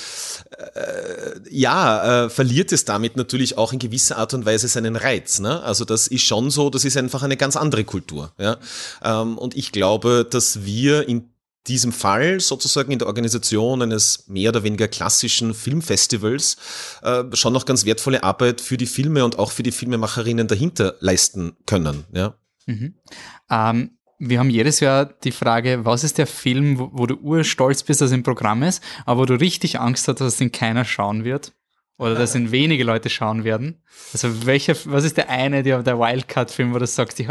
[1.51, 5.41] ja, äh, verliert es damit natürlich auch in gewisser Art und Weise seinen Reiz.
[5.41, 5.63] Ne?
[5.63, 8.33] Also das ist schon so, das ist einfach eine ganz andere Kultur.
[8.39, 8.59] Ja?
[9.03, 11.33] Ähm, und ich glaube, dass wir in
[11.69, 16.57] diesem Fall sozusagen in der Organisation eines mehr oder weniger klassischen Filmfestivals
[17.03, 20.97] äh, schon noch ganz wertvolle Arbeit für die Filme und auch für die Filmemacherinnen dahinter
[21.01, 22.05] leisten können.
[22.13, 22.35] Ja.
[22.67, 22.95] Mhm.
[23.49, 27.83] Ähm, wir haben jedes Jahr die Frage, was ist der Film, wo, wo du urstolz
[27.83, 30.85] bist, dass er im Programm ist, aber wo du richtig Angst hast, dass den keiner
[30.85, 31.53] schauen wird?
[31.99, 33.81] Oder dass ihn wenige Leute schauen werden.
[34.13, 37.23] Also welcher, was ist der eine, der, der Wildcard-Film, wo du sagst,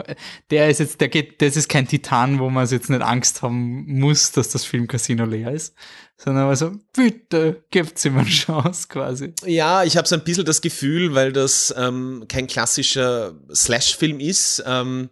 [0.50, 3.86] der ist jetzt, der geht, das ist kein Titan, wo man jetzt nicht Angst haben
[3.88, 5.76] muss, dass das Filmcasino leer ist,
[6.16, 9.34] sondern also bitte gibt's ihm eine Chance quasi.
[9.46, 14.64] Ja, ich habe so ein bisschen das Gefühl, weil das ähm, kein klassischer Slash-Film ist.
[14.66, 15.10] Ähm,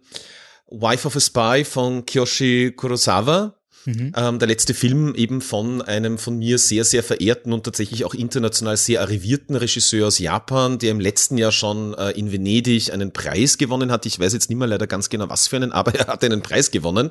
[0.72, 3.54] Wife of a Spy von Kiyoshi Kurosawa.
[3.86, 4.12] Mhm.
[4.14, 8.12] Ähm, der letzte Film eben von einem von mir sehr, sehr verehrten und tatsächlich auch
[8.12, 13.12] international sehr arrivierten Regisseur aus Japan, der im letzten Jahr schon äh, in Venedig einen
[13.12, 14.04] Preis gewonnen hat.
[14.04, 16.42] Ich weiß jetzt nicht mehr leider ganz genau, was für einen, aber er hat einen
[16.42, 17.10] Preis gewonnen.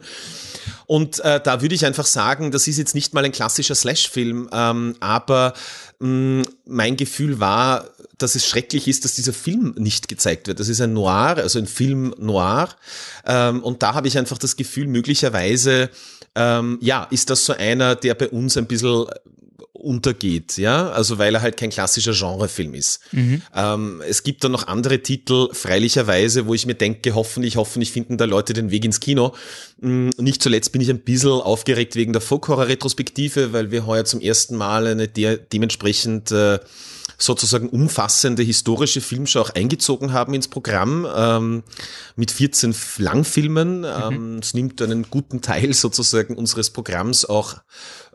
[0.86, 4.50] Und äh, da würde ich einfach sagen, das ist jetzt nicht mal ein klassischer Slash-Film,
[4.52, 5.54] ähm, aber
[6.00, 10.60] mh, mm, mein Gefühl war, dass es schrecklich ist, dass dieser Film nicht gezeigt wird.
[10.60, 12.70] Das ist ein Noir, also ein Film Noir.
[13.26, 15.90] Ähm, und da habe ich einfach das Gefühl, möglicherweise,
[16.40, 19.06] ähm, ja, ist das so einer, der bei uns ein bisschen
[19.74, 23.00] untergeht, ja, also weil er halt kein klassischer Genrefilm ist.
[23.12, 23.42] Mhm.
[23.56, 28.18] Ähm, es gibt dann noch andere Titel, freilicherweise, wo ich mir denke, hoffentlich, hoffentlich finden
[28.18, 29.34] da Leute den Weg ins Kino.
[29.80, 34.22] Mhm, nicht zuletzt bin ich ein bisschen aufgeregt wegen der Folk-Horror-Retrospektive, weil wir heuer zum
[34.22, 36.60] ersten Mal eine de dementsprechend äh,
[37.20, 41.64] sozusagen umfassende historische Filmschau auch eingezogen haben ins Programm ähm,
[42.16, 43.82] mit 14 Langfilmen.
[43.82, 43.86] Mhm.
[43.86, 47.56] Ähm, es nimmt einen guten Teil sozusagen unseres Programms auch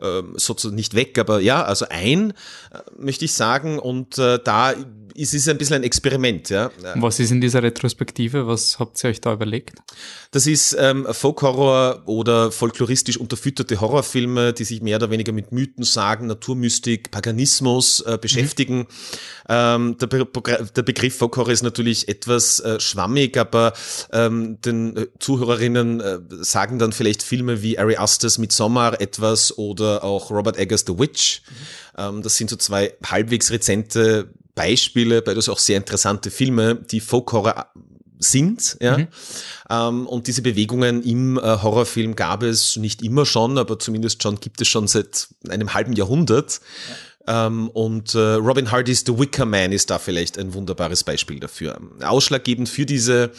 [0.01, 2.31] ähm, sozusagen nicht weg, aber ja, also ein,
[2.71, 3.79] äh, möchte ich sagen.
[3.79, 4.73] Und äh, da
[5.15, 6.49] ist es ein bisschen ein Experiment.
[6.49, 6.71] Ja.
[6.95, 8.47] Was ist in dieser Retrospektive?
[8.47, 9.79] Was habt ihr euch da überlegt?
[10.31, 15.83] Das ist ähm, Folk-Horror oder folkloristisch unterfütterte Horrorfilme, die sich mehr oder weniger mit Mythen,
[15.83, 18.79] Sagen, Naturmystik, Paganismus äh, beschäftigen.
[18.79, 18.87] Mhm.
[19.47, 20.27] Ähm, der, Be
[20.75, 23.73] der, Begriff Folk-Horror ist natürlich etwas äh, schwammig, aber
[24.11, 30.03] ähm, den äh, Zuhörerinnen äh, sagen dann vielleicht Filme wie Ari Asters Midsommar etwas oder
[30.03, 31.41] auch Robert Eggers The Witch.
[31.47, 31.55] Mhm.
[31.97, 37.67] Ähm, das sind so zwei halbwegs rezente Beispiele, beides auch sehr interessante Filme, die Folk-Horror
[38.19, 38.77] sind.
[38.81, 38.97] Ja?
[38.97, 39.07] Mhm.
[39.69, 44.39] Ähm, und diese Bewegungen im äh, Horrorfilm gab es nicht immer schon, aber zumindest schon
[44.39, 46.61] gibt es schon seit einem halben Jahrhundert.
[46.89, 46.95] Ja.
[47.27, 51.79] Ähm, und äh, Robin Hardy's The Wicker Man ist da vielleicht ein wunderbares Beispiel dafür.
[52.03, 53.31] Ausschlaggebend für diese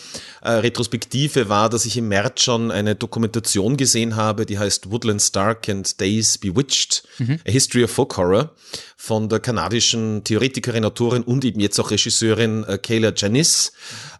[0.42, 5.30] äh, Retrospektive war, dass ich im März schon eine Dokumentation gesehen habe, die heißt Woodlands
[5.30, 7.38] Dark and Days Bewitched, mhm.
[7.46, 8.50] A History of Folk Horror
[8.98, 13.72] von der kanadischen Theoretikerin, Autorin und eben jetzt auch Regisseurin äh, Kayla Janice.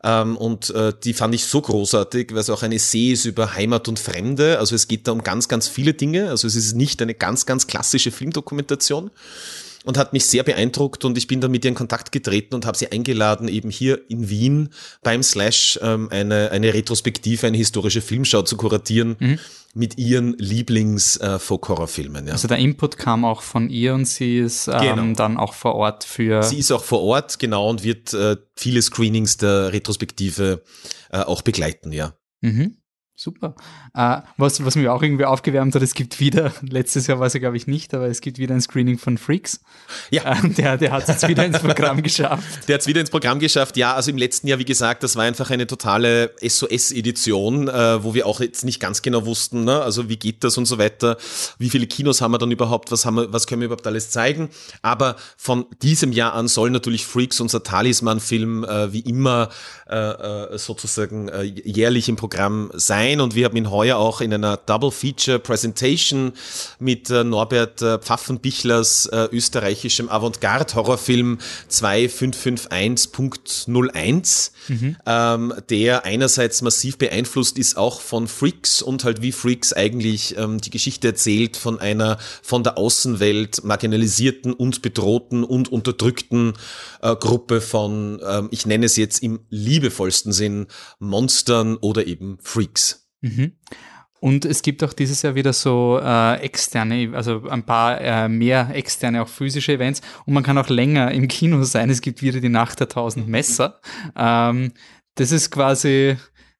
[0.05, 3.55] Ähm, und äh, die fand ich so großartig, weil es auch eine Essay ist über
[3.55, 4.59] Heimat und Fremde.
[4.59, 6.29] Also es geht da um ganz, ganz viele Dinge.
[6.29, 9.11] Also es ist nicht eine ganz, ganz klassische Filmdokumentation.
[9.87, 12.66] Und hat mich sehr beeindruckt und ich bin dann mit ihr in Kontakt getreten und
[12.66, 14.70] habe sie eingeladen, eben hier in Wien
[15.03, 19.16] beim Slash ähm, eine, eine Retrospektive, eine historische Filmschau zu kuratieren.
[19.18, 19.38] Mhm
[19.77, 22.25] mit ihren Lieblings-Folk-Horror-Filmen.
[22.25, 22.33] Äh, ja.
[22.33, 25.12] Also der Input kam auch von ihr und sie ist ähm, genau.
[25.12, 26.42] dann auch vor Ort für.
[26.42, 30.62] Sie ist auch vor Ort, genau, und wird äh, viele Screenings der Retrospektive
[31.11, 32.14] äh, auch begleiten, ja.
[32.40, 32.79] Mhm.
[33.16, 33.55] Super.
[33.97, 37.33] Uh, was, was mir auch irgendwie aufgewärmt hat, es gibt wieder, letztes Jahr war es
[37.33, 39.61] ja glaube ich nicht, aber es gibt wieder ein Screening von Freaks.
[40.11, 40.39] Ja.
[40.43, 42.69] Uh, der der hat es jetzt wieder ins Programm geschafft.
[42.69, 43.95] Der hat es wieder ins Programm geschafft, ja.
[43.95, 48.27] Also im letzten Jahr, wie gesagt, das war einfach eine totale SOS-Edition, uh, wo wir
[48.27, 49.81] auch jetzt nicht ganz genau wussten, ne?
[49.81, 51.17] also wie geht das und so weiter.
[51.59, 54.11] Wie viele Kinos haben wir dann überhaupt, was, haben wir, was können wir überhaupt alles
[54.11, 54.51] zeigen.
[54.83, 59.49] Aber von diesem Jahr an soll natürlich Freaks, unser Talisman-Film, äh, wie immer
[59.87, 61.31] äh, sozusagen
[61.65, 65.38] jährlich im Programm sein ein und wir haben ihn heuer auch in einer Double Feature
[65.38, 66.33] Presentation
[66.79, 71.37] mit äh, Norbert äh, Pfaffenbichlers äh, österreichischem Avantgarde-Horrorfilm
[71.70, 74.96] 2551.01, mhm.
[75.07, 80.61] ähm, der einerseits massiv beeinflusst ist auch von Freaks und halt wie Freaks eigentlich ähm,
[80.61, 86.55] die Geschichte erzählt von einer von der Außenwelt marginalisierten und bedrohten und unterdrückten
[87.03, 90.66] äh, Gruppe von, ähm, ich nenne es jetzt im liebevollsten Sinn,
[90.99, 93.06] Monstern oder eben Freaks.
[93.21, 93.53] Mhm.
[94.19, 98.71] Und es gibt auch dieses Jahr wieder so äh, externe, also ein paar äh, mehr
[98.73, 100.01] externe, auch physische Events.
[100.25, 101.91] Und man kann auch länger im Kino sein.
[101.91, 103.81] Es gibt wieder die Nacht der tausend Messer.
[104.17, 104.73] Ähm,
[105.17, 106.17] das ist quasi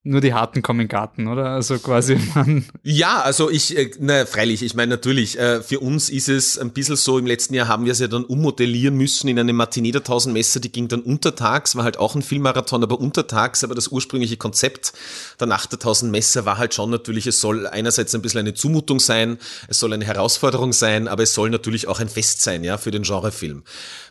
[0.07, 1.51] nur die Harten kommen in Garten, oder?
[1.51, 2.64] Also quasi man.
[2.83, 6.71] Ja, also ich, äh, na, freilich, ich meine natürlich, äh, für uns ist es ein
[6.71, 9.90] bisschen so, im letzten Jahr haben wir es ja dann ummodellieren müssen in eine Matinee
[9.90, 13.75] der 1000 Messer, die ging dann untertags, war halt auch ein Filmmarathon, aber untertags, aber
[13.75, 14.92] das ursprüngliche Konzept
[15.40, 18.55] der Nacht der 1000 Messer war halt schon natürlich, es soll einerseits ein bisschen eine
[18.55, 19.38] Zumutung sein,
[19.69, 22.92] es soll eine Herausforderung sein, aber es soll natürlich auch ein Fest sein, ja, für
[22.92, 23.64] den Genrefilm.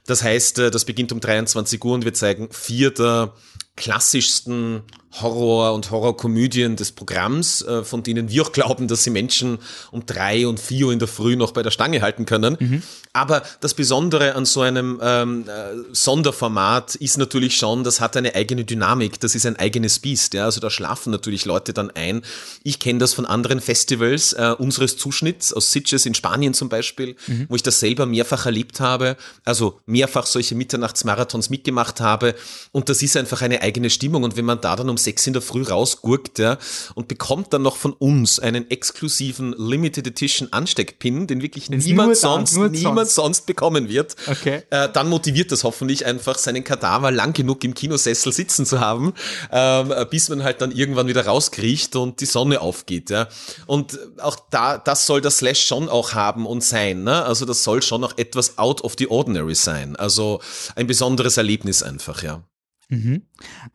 [0.06, 3.34] Das heißt, äh, das beginnt um 23 Uhr und wir zeigen vier der
[3.76, 4.84] klassischsten
[5.22, 9.60] Horror- und Horrorkomödien des Programms, äh, von denen wir auch glauben, dass sie Menschen
[9.92, 12.58] um drei und vier Uhr in der Früh noch bei der Stange halten können.
[12.60, 12.84] Mhm.
[13.14, 18.36] Aber das Besondere an so einem ähm, äh, Sonderformat ist natürlich schon, das hat eine
[18.36, 20.34] eigene Dynamik, das ist ein eigenes Biest.
[20.34, 20.46] Ja?
[20.46, 22.24] Also da schlafen natürlich Leute dann ein.
[22.64, 27.16] Ich kenne das von anderen Festivals äh, unseres Zuschnitts, aus Sitges in Spanien zum Beispiel,
[27.28, 27.46] mhm.
[27.48, 32.36] wo ich das selber mehrfach erlebt habe, also mehrfach solche Mitternachtsmarathons mitgemacht habe.
[32.74, 34.24] Und das ist einfach eine eigene Stimmung.
[34.24, 36.58] Und wenn man da dann um sechs in der Früh rausgurkt ja,
[36.94, 42.16] und bekommt dann noch von uns einen exklusiven Limited Edition Ansteckpin, den wirklich den niemand
[42.16, 43.16] sonst, da, niemand sonst.
[43.16, 44.64] sonst bekommen wird, okay.
[44.70, 49.14] äh, dann motiviert das hoffentlich einfach, seinen Kadaver lang genug im Kinosessel sitzen zu haben,
[49.52, 53.10] ähm, bis man halt dann irgendwann wieder rauskriecht und die Sonne aufgeht.
[53.10, 53.28] Ja.
[53.66, 57.04] Und auch da, das soll das Slash schon auch haben und sein.
[57.04, 57.24] Ne?
[57.24, 59.96] Also das soll schon auch etwas out of the ordinary sein.
[59.96, 60.40] Also
[60.76, 62.44] ein besonderes Erlebnis einfach, ja.
[62.90, 63.24] Mhm.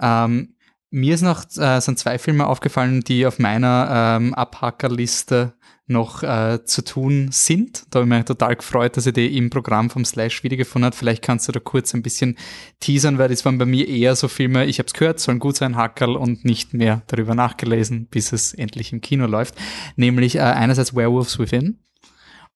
[0.00, 0.54] Ähm,
[0.90, 5.54] mir ist noch, äh, sind zwei Filme aufgefallen, die auf meiner ähm, Abhackerliste
[5.90, 7.84] noch äh, zu tun sind.
[7.90, 10.96] Da habe ich mich total gefreut, dass ich die im Programm vom Slash wiedergefunden habe.
[10.96, 12.36] Vielleicht kannst du da kurz ein bisschen
[12.78, 15.56] teasern, weil das waren bei mir eher so Filme, ich habe es gehört, sollen gut
[15.56, 19.56] sein, Hackerl und nicht mehr darüber nachgelesen, bis es endlich im Kino läuft.
[19.96, 21.80] Nämlich äh, einerseits Werewolves Within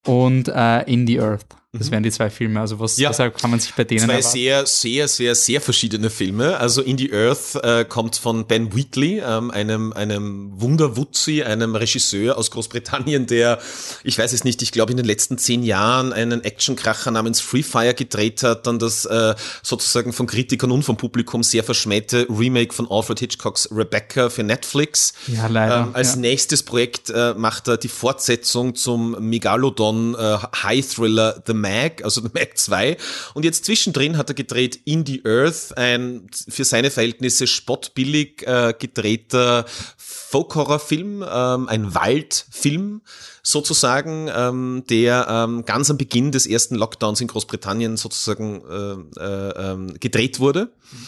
[0.06, 1.46] und äh, In the Earth.
[1.76, 2.60] Das wären die zwei Filme.
[2.60, 3.08] Also was ja.
[3.08, 4.28] deshalb kann man sich bei denen Zwei erwarten?
[4.28, 6.56] sehr, sehr, sehr, sehr verschiedene Filme.
[6.58, 12.38] Also In the Earth äh, kommt von Ben Wheatley, ähm, einem, einem Wunderwutzi, einem Regisseur
[12.38, 13.58] aus Großbritannien, der,
[14.04, 17.64] ich weiß es nicht, ich glaube in den letzten zehn Jahren einen Actionkracher namens Free
[17.64, 22.72] Fire gedreht hat, dann das äh, sozusagen von Kritikern und vom Publikum sehr verschmähte Remake
[22.72, 25.12] von Alfred Hitchcocks Rebecca für Netflix.
[25.26, 25.80] Ja, leider.
[25.80, 26.20] Ähm, als ja.
[26.20, 32.22] nächstes Projekt äh, macht er die Fortsetzung zum Megalodon äh, High Thriller The Mag, also
[32.35, 32.96] Mag 2.
[33.35, 38.74] Und jetzt zwischendrin hat er gedreht In the Earth, ein für seine Verhältnisse spottbillig äh,
[38.79, 39.64] gedrehter
[39.96, 43.03] Folk-Horror-Film, ähm, ein Waldfilm
[43.42, 49.72] sozusagen, ähm, der ähm, ganz am Beginn des ersten Lockdowns in Großbritannien sozusagen äh, äh,
[49.72, 50.70] ähm, gedreht wurde.
[50.90, 50.98] Mhm.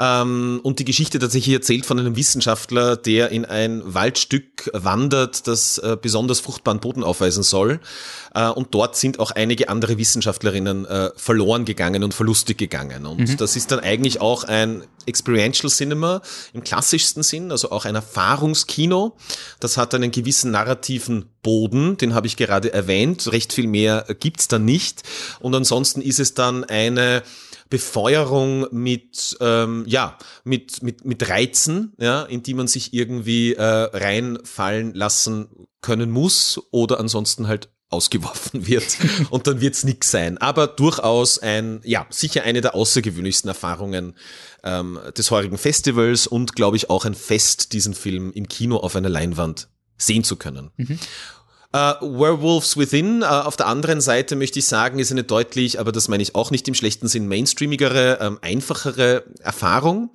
[0.00, 5.76] Ähm, und die Geschichte tatsächlich erzählt von einem Wissenschaftler, der in ein Waldstück wandert, das
[5.76, 7.80] äh, besonders fruchtbaren Boden aufweisen soll.
[8.34, 13.04] Äh, und dort sind auch einige andere Wissenschaftlerinnen äh, verloren gegangen und verlustig gegangen.
[13.04, 13.36] Und mhm.
[13.36, 16.22] das ist dann eigentlich auch ein Experiential Cinema
[16.54, 19.16] im klassischsten Sinn, also auch ein Erfahrungskino.
[19.60, 23.30] Das hat einen gewissen narrativen Boden, den habe ich gerade erwähnt.
[23.32, 25.02] Recht viel mehr gibt's da nicht.
[25.40, 27.22] Und ansonsten ist es dann eine
[27.70, 33.62] Befeuerung mit, ähm, ja, mit, mit, mit Reizen, ja, in die man sich irgendwie äh,
[33.62, 35.48] reinfallen lassen
[35.80, 38.96] können muss oder ansonsten halt ausgeworfen wird
[39.30, 40.38] und dann wird's nix sein.
[40.38, 44.14] Aber durchaus ein, ja, sicher eine der außergewöhnlichsten Erfahrungen
[44.64, 48.96] ähm, des heurigen Festivals und glaube ich auch ein Fest, diesen Film im Kino auf
[48.96, 50.70] einer Leinwand sehen zu können.
[50.76, 50.98] Mhm.
[51.72, 55.92] Uh, Werewolves Within, uh, auf der anderen Seite möchte ich sagen, ist eine deutlich, aber
[55.92, 60.10] das meine ich auch nicht im schlechten Sinn, mainstreamigere, ähm, einfachere Erfahrung.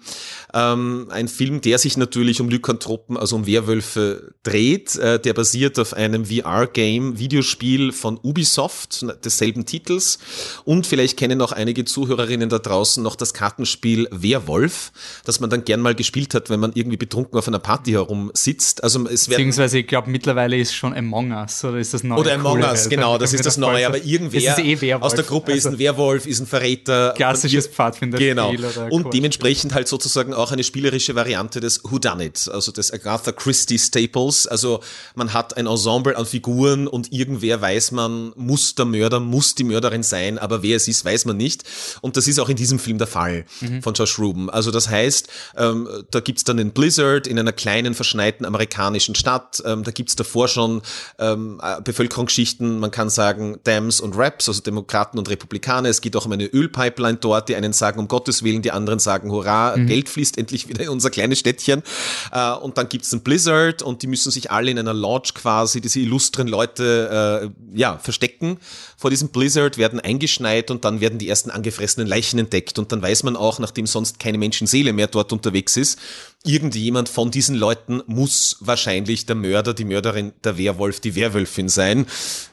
[0.53, 5.79] Ähm, ein Film, der sich natürlich um Lykanthropen, also um Werwölfe dreht, äh, der basiert
[5.79, 10.19] auf einem VR-Game, Videospiel von Ubisoft, desselben Titels.
[10.65, 14.91] Und vielleicht kennen auch einige Zuhörerinnen da draußen noch das Kartenspiel Werwolf,
[15.23, 18.29] das man dann gern mal gespielt hat, wenn man irgendwie betrunken auf einer Party herum
[18.33, 18.83] sitzt.
[18.83, 22.19] Also es Beziehungsweise, ich glaube, mittlerweile ist schon Among Us Us oder ist das neue?
[22.19, 23.85] Oder Among Us, genau, das ist das neue.
[23.87, 27.13] Aber irgendwer eh aus der Gruppe also ist ein Werwolf, ist ein Verräter.
[27.15, 28.17] Klassisches Pfadfinder.
[28.17, 28.51] Genau.
[28.89, 34.47] Und dementsprechend halt sozusagen auch eine spielerische Variante des Whodunit, also des Agatha Christie Staples.
[34.47, 34.81] Also
[35.15, 39.63] man hat ein Ensemble an Figuren und irgendwer weiß man, muss der Mörder, muss die
[39.63, 41.63] Mörderin sein, aber wer es ist, weiß man nicht.
[42.01, 43.81] Und das ist auch in diesem Film der Fall mhm.
[43.81, 44.49] von Josh Ruben.
[44.49, 45.27] Also das heißt,
[45.57, 49.61] ähm, da gibt's dann den Blizzard in einer kleinen, verschneiten amerikanischen Stadt.
[49.65, 50.81] Ähm, da gibt's davor schon
[51.17, 55.89] äh, ähm, äh, Bevölkerungsschichten, man kann sagen Dems und Raps, also Demokraten und Republikaner.
[55.89, 57.49] Es geht auch um eine Ölpipeline dort.
[57.49, 59.87] Die einen sagen um Gottes Willen, die anderen sagen Hurra, mhm.
[59.87, 61.83] Geld fließt endlich wieder in unser kleines Städtchen.
[62.31, 65.81] Äh, und dann gibt's einen Blizzard und die müssen sich alle in einer Lodge quasi,
[65.81, 68.57] diese illustren Leute, äh, ja, verstecken
[68.97, 72.79] vor diesem Blizzard, werden eingeschneit und dann werden die ersten angefressenen Leichen entdeckt.
[72.79, 75.99] Und dann weiß man auch, nachdem sonst keine Menschenseele mehr dort unterwegs ist,
[76.45, 82.05] irgendjemand von diesen Leuten muss wahrscheinlich der Mörder, die Mörderin, der Werwolf, die Werwölfin sein.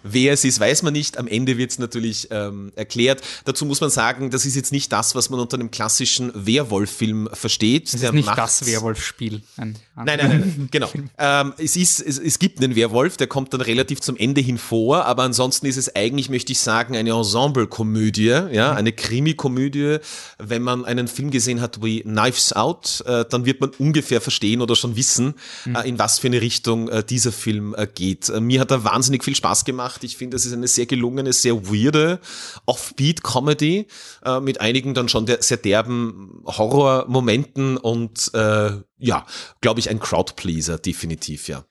[0.03, 1.19] Wer es ist, weiß man nicht.
[1.19, 3.23] Am Ende wird es natürlich ähm, erklärt.
[3.45, 7.29] Dazu muss man sagen, das ist jetzt nicht das, was man unter einem klassischen Werwolf-Film
[7.33, 7.93] versteht.
[7.93, 9.43] Das ist nicht das Werwolf-Spiel.
[9.57, 10.91] Nein, nein, nein, nein, genau.
[11.19, 14.59] ähm, es, ist, es, es gibt einen Werwolf, der kommt dann relativ zum Ende hin
[14.59, 18.79] vor, aber ansonsten ist es eigentlich, möchte ich sagen, eine Ensemble-Komödie, ja, mhm.
[18.79, 19.99] eine Krimi-Komödie.
[20.39, 24.61] Wenn man einen Film gesehen hat wie Knives Out, äh, dann wird man ungefähr verstehen
[24.61, 25.75] oder schon wissen, mhm.
[25.75, 28.29] äh, in was für eine Richtung äh, dieser Film äh, geht.
[28.40, 30.05] Mir hat er wahnsinnig viel Spaß gemacht.
[30.05, 32.21] Ich finde, es ist eine sehr gelungene, sehr weirde
[32.66, 33.87] Offbeat-Comedy
[34.40, 39.27] mit einigen dann schon sehr derben Horror-Momenten und äh, ja,
[39.61, 41.64] glaube ich, ein Crowdpleaser, definitiv, ja.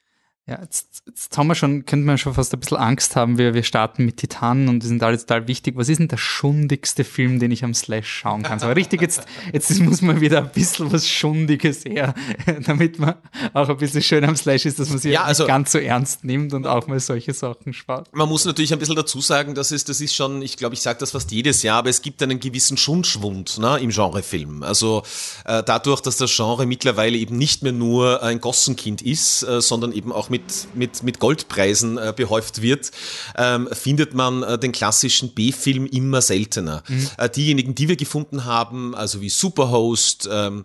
[0.52, 3.38] Ja, jetzt, jetzt haben wir schon, könnte man schon fast ein bisschen Angst haben.
[3.38, 5.78] Wir, wir starten mit Titanen und die sind alle total wichtig.
[5.78, 8.60] Was ist denn der schundigste Film, den ich am Slash schauen kann?
[8.60, 12.14] So richtig, jetzt, jetzt muss man wieder ein bisschen was Schundiges her,
[12.66, 13.16] damit man
[13.54, 15.78] auch ein bisschen schön am Slash ist, dass man sich ja, also, nicht ganz so
[15.78, 18.14] ernst nimmt und auch mal solche Sachen spart.
[18.14, 20.82] Man muss natürlich ein bisschen dazu sagen, das ist, das ist schon, ich glaube, ich
[20.82, 24.64] sage das fast jedes Jahr, aber es gibt einen gewissen Schundschwund ne, im Genrefilm.
[24.64, 25.04] Also
[25.46, 29.94] äh, dadurch, dass das Genre mittlerweile eben nicht mehr nur ein Gossenkind ist, äh, sondern
[29.94, 30.41] eben auch mit,
[30.74, 32.92] mit, mit Goldpreisen äh, behäuft wird,
[33.38, 36.84] ähm, findet man äh, den klassischen B-Film immer seltener.
[36.88, 37.10] Mhm.
[37.18, 40.64] Äh, diejenigen, die wir gefunden haben, also wie Superhost, ähm,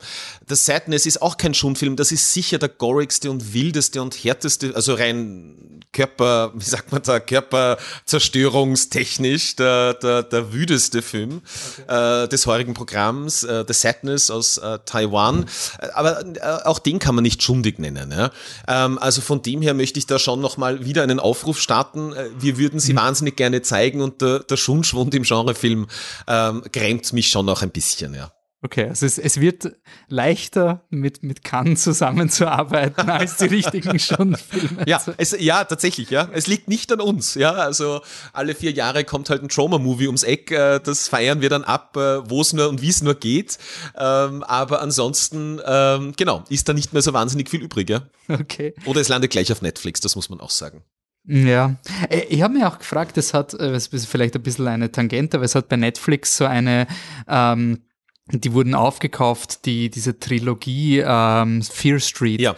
[0.48, 4.74] The Sadness ist auch kein Schundfilm, das ist sicher der gorigste und wildeste und härteste,
[4.74, 11.40] also rein Körper, wie sagt man da, Körperzerstörungstechnisch der, der, der wüdeste Film
[11.86, 12.24] okay.
[12.24, 15.46] äh, des heurigen Programms, äh, The Sadness aus äh, Taiwan.
[15.78, 18.12] Äh, aber äh, auch den kann man nicht schundig nennen.
[18.12, 18.30] Ja?
[18.68, 22.12] Ähm, also von dem her möchte ich da schon nochmal wieder einen Aufruf starten.
[22.12, 22.98] Äh, wir würden sie mhm.
[22.98, 25.86] wahnsinnig gerne zeigen und der, der Schundschwund im Genrefilm
[26.26, 28.30] ähm, grämt mich schon noch ein bisschen, ja.
[28.66, 29.76] Okay, also es, es wird
[30.08, 34.82] leichter mit, mit Cannes zusammenzuarbeiten als die richtigen Schundfilme.
[34.88, 36.28] Ja, es, ja, tatsächlich, ja.
[36.32, 37.52] Es liegt nicht an uns, ja.
[37.52, 38.00] Also
[38.32, 40.50] alle vier Jahre kommt halt ein Trauma-Movie ums Eck.
[40.50, 43.56] Äh, das feiern wir dann ab, äh, wo es nur und wie es nur geht.
[43.96, 48.02] Ähm, aber ansonsten, ähm, genau, ist da nicht mehr so wahnsinnig viel übrig, ja.
[48.28, 48.74] Okay.
[48.84, 50.82] Oder es landet gleich auf Netflix, das muss man auch sagen.
[51.28, 51.76] Ja,
[52.08, 55.36] äh, ich habe mir auch gefragt, es hat, es ist vielleicht ein bisschen eine Tangente,
[55.36, 56.88] aber es hat bei Netflix so eine
[57.28, 57.85] ähm,
[58.28, 62.40] die wurden aufgekauft, die, diese Trilogie ähm, Fear Street.
[62.40, 62.56] Ja.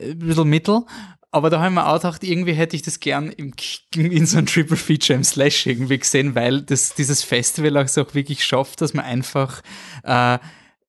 [0.00, 0.82] Ein bisschen mittel.
[1.32, 3.52] Aber da haben wir auch gedacht, irgendwie hätte ich das gern im,
[3.94, 8.02] in so einem Triple Feature im Slash irgendwie gesehen, weil das, dieses Festival auch so
[8.02, 9.62] auch wirklich schafft, dass man einfach
[10.02, 10.38] äh,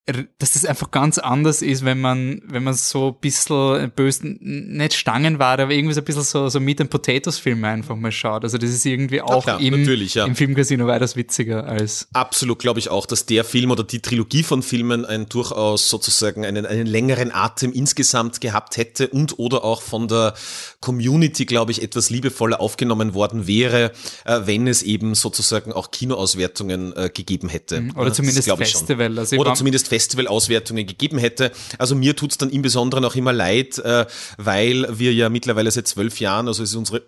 [0.07, 4.95] dass das einfach ganz anders ist, wenn man, wenn man so ein bisschen bösen, nicht
[4.95, 8.11] Stangen war, aber irgendwie so ein bisschen so, so Meat and Potatoes Filme einfach mal
[8.11, 8.43] schaut.
[8.43, 10.25] Also das ist irgendwie auch klar, im, ja.
[10.25, 12.07] im Filmcasino weitaus witziger als.
[12.13, 16.45] Absolut, glaube ich auch, dass der Film oder die Trilogie von Filmen einen durchaus sozusagen
[16.45, 20.33] einen, einen längeren Atem insgesamt gehabt hätte und oder auch von der
[20.79, 23.91] Community, glaube ich, etwas liebevoller aufgenommen worden wäre,
[24.25, 27.81] äh, wenn es eben sozusagen auch Kinoauswertungen äh, gegeben hätte.
[27.81, 27.97] Mhm.
[27.97, 29.19] Oder zumindest Festival.
[29.19, 31.51] Also oder zumindest Festivalauswertungen gegeben hätte.
[31.77, 34.05] Also mir tut's dann im Besonderen auch immer leid, äh,
[34.37, 37.03] weil wir ja mittlerweile seit zwölf Jahren, also ist unsere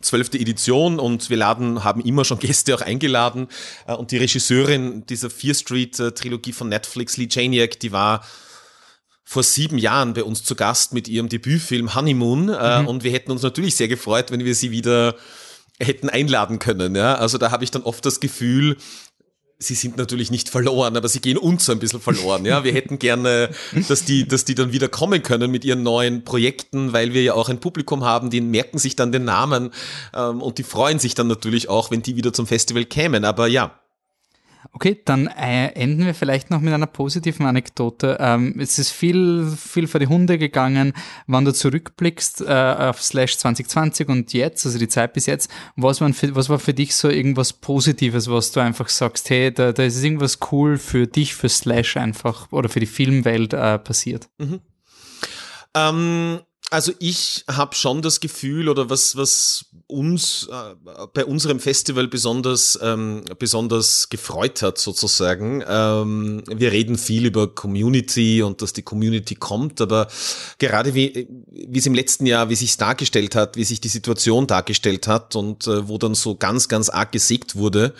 [0.00, 3.48] zwölfte Edition und wir laden, haben immer schon Gäste auch eingeladen.
[3.86, 8.24] Äh, und die Regisseurin dieser Fear Street Trilogie von Netflix, Lee Janiak, die war
[9.26, 12.48] vor sieben Jahren bei uns zu Gast mit ihrem Debütfilm Honeymoon.
[12.48, 12.88] Äh, mhm.
[12.88, 15.14] Und wir hätten uns natürlich sehr gefreut, wenn wir sie wieder
[15.78, 16.94] hätten einladen können.
[16.94, 17.16] Ja?
[17.16, 18.76] Also da habe ich dann oft das Gefühl,
[19.66, 22.44] sie sind natürlich nicht verloren, aber sie gehen uns so ein bisschen verloren.
[22.44, 23.50] Ja, wir hätten gerne,
[23.88, 27.34] dass die, dass die dann wieder kommen können mit ihren neuen Projekten, weil wir ja
[27.34, 29.70] auch ein Publikum haben, die merken sich dann den Namen
[30.14, 33.24] ähm, und die freuen sich dann natürlich auch, wenn die wieder zum Festival kämen.
[33.24, 33.78] Aber ja,
[34.72, 38.16] Okay, dann äh, enden wir vielleicht noch mit einer positiven Anekdote.
[38.20, 40.92] Ähm, es ist viel, viel für die Hunde gegangen.
[41.26, 46.00] Wenn du zurückblickst äh, auf Slash 2020 und jetzt, also die Zeit bis jetzt, was,
[46.00, 49.72] waren für, was war für dich so irgendwas Positives, was du einfach sagst, hey, da,
[49.72, 54.28] da ist irgendwas cool für dich, für Slash einfach oder für die Filmwelt äh, passiert?
[54.38, 54.60] Mhm.
[55.76, 56.40] Ähm
[56.70, 60.74] also ich habe schon das Gefühl oder was was uns äh,
[61.12, 65.62] bei unserem Festival besonders ähm, besonders gefreut hat sozusagen.
[65.68, 70.08] Ähm, wir reden viel über Community und dass die Community kommt, aber
[70.58, 74.46] gerade wie wie es im letzten Jahr, wie sich dargestellt hat, wie sich die Situation
[74.46, 77.94] dargestellt hat und äh, wo dann so ganz ganz arg gesägt wurde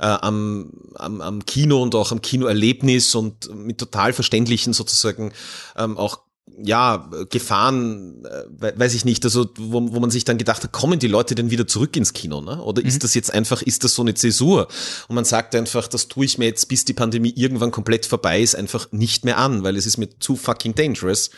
[0.00, 5.32] äh, am, am am Kino und auch am Kinoerlebnis und mit total verständlichen sozusagen
[5.76, 6.27] ähm, auch
[6.62, 10.98] ja, Gefahren, äh, weiß ich nicht, also wo, wo man sich dann gedacht hat, kommen
[10.98, 12.62] die Leute denn wieder zurück ins Kino, ne?
[12.62, 12.88] Oder mhm.
[12.88, 14.68] ist das jetzt einfach, ist das so eine Zäsur?
[15.08, 18.40] Und man sagt einfach, das tue ich mir jetzt, bis die Pandemie irgendwann komplett vorbei
[18.40, 21.30] ist, einfach nicht mehr an, weil es ist mir zu fucking dangerous.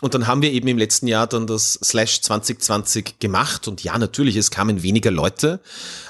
[0.00, 3.98] Und dann haben wir eben im letzten Jahr dann das Slash 2020 gemacht und ja,
[3.98, 5.60] natürlich, es kamen weniger Leute.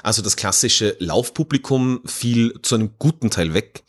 [0.01, 3.83] Also das klassische Laufpublikum fiel zu einem guten Teil weg.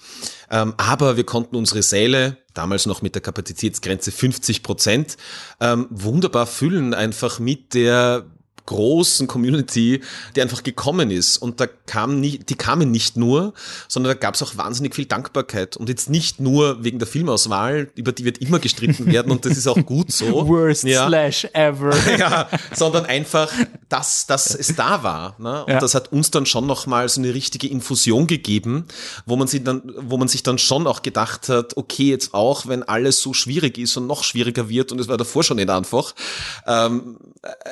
[0.53, 5.16] Ähm, aber wir konnten unsere Säle, damals noch mit der Kapazitätsgrenze 50 Prozent,
[5.61, 8.26] ähm, wunderbar füllen, einfach mit der
[8.66, 10.00] großen Community,
[10.36, 11.36] die einfach gekommen ist.
[11.38, 13.54] Und da kam nicht, die kamen nicht nur,
[13.88, 15.76] sondern da gab es auch wahnsinnig viel Dankbarkeit.
[15.76, 19.56] Und jetzt nicht nur wegen der Filmauswahl, über die wird immer gestritten werden und das
[19.56, 20.26] ist auch gut so.
[20.48, 21.06] Worst ja.
[21.08, 21.92] slash ever.
[22.18, 23.52] ja, sondern einfach,
[23.88, 25.36] dass, dass es da war.
[25.38, 25.64] Ne?
[25.64, 25.78] Und ja.
[25.78, 28.86] das hat uns dann schon nochmal so eine richtige Infusion gegeben,
[29.26, 32.66] wo man sich dann, wo man sich dann schon auch gedacht hat, okay, jetzt auch,
[32.66, 35.70] wenn alles so schwierig ist und noch schwieriger wird, und es war davor schon nicht
[35.70, 36.14] einfach,
[36.66, 37.16] ähm,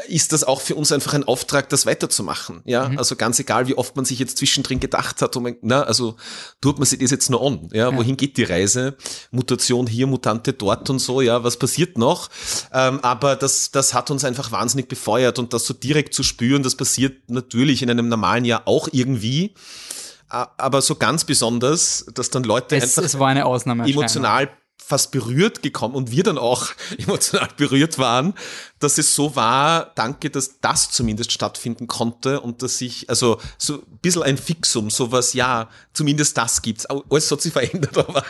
[0.09, 2.63] ist das auch für uns einfach ein Auftrag, das weiterzumachen.
[2.65, 2.99] Ja, mhm.
[2.99, 6.17] also ganz egal, wie oft man sich jetzt zwischendrin gedacht hat, um, na, also
[6.61, 7.69] tut man sich das jetzt nur an.
[7.73, 8.97] Ja, ja, wohin geht die Reise?
[9.31, 11.21] Mutation hier, Mutante dort und so.
[11.21, 12.31] Ja, was passiert noch?
[12.73, 16.63] Ähm, aber das, das hat uns einfach wahnsinnig befeuert und das so direkt zu spüren,
[16.63, 19.55] das passiert natürlich in einem normalen Jahr auch irgendwie
[20.31, 24.49] aber so ganz besonders, dass dann Leute es, einfach es war eine Ausnahme emotional
[24.85, 26.69] fast berührt gekommen und wir dann auch
[26.99, 28.35] emotional berührt waren,
[28.81, 33.75] dass es so war, danke, dass das zumindest stattfinden konnte und dass ich, also so
[33.75, 36.87] ein bisschen ein Fixum, sowas, ja, zumindest das gibt's.
[36.87, 38.25] Alles hat sich verändert, aber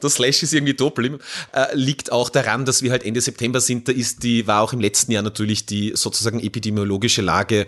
[0.00, 1.20] das Slash ist irgendwie doppelt.
[1.52, 4.72] Äh, liegt auch daran, dass wir halt Ende September sind, da ist die, war auch
[4.72, 7.66] im letzten Jahr natürlich die sozusagen epidemiologische Lage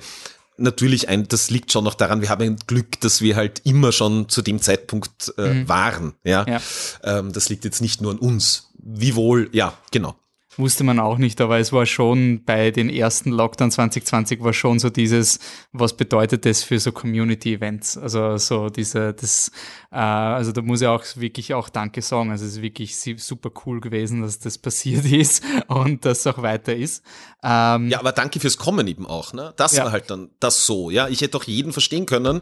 [0.58, 3.92] natürlich ein, das liegt schon noch daran, wir haben ein Glück, dass wir halt immer
[3.92, 5.68] schon zu dem Zeitpunkt äh, mhm.
[5.68, 6.14] waren.
[6.24, 6.60] Ja, ja.
[7.02, 8.70] Ähm, das liegt jetzt nicht nur an uns.
[8.78, 10.16] Wie wohl, ja, genau.
[10.58, 14.80] Wusste man auch nicht, aber es war schon bei den ersten Lockdown 2020 war schon
[14.80, 15.38] so dieses,
[15.70, 17.96] was bedeutet das für so Community-Events?
[17.96, 19.52] Also so diese, das,
[19.92, 22.32] äh, also da muss ich auch wirklich auch Danke sagen.
[22.32, 26.42] Also es ist wirklich super cool gewesen, dass das passiert ist und dass es auch
[26.42, 27.04] weiter ist.
[27.40, 29.54] Ähm, ja, aber danke fürs Kommen eben auch, ne?
[29.56, 29.84] Das ja.
[29.84, 31.06] war halt dann das so, ja.
[31.06, 32.40] Ich hätte auch jeden verstehen können,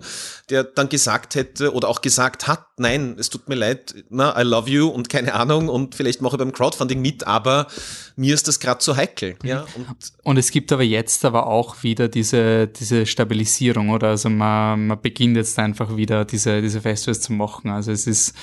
[0.48, 4.42] der dann gesagt hätte oder auch gesagt hat, nein, es tut mir leid, na, I
[4.42, 7.66] love you und keine Ahnung und vielleicht mache ich beim Crowdfunding mit, aber
[8.14, 9.36] mir ist das gerade zu heikel.
[9.42, 9.66] Ja?
[9.74, 9.86] Und,
[10.22, 14.08] und, es gibt aber jetzt aber auch wieder diese, diese Stabilisierung, oder?
[14.08, 17.70] Also man, man beginnt jetzt einfach wieder diese, diese Festivals zu machen.
[17.70, 18.34] Also es ist,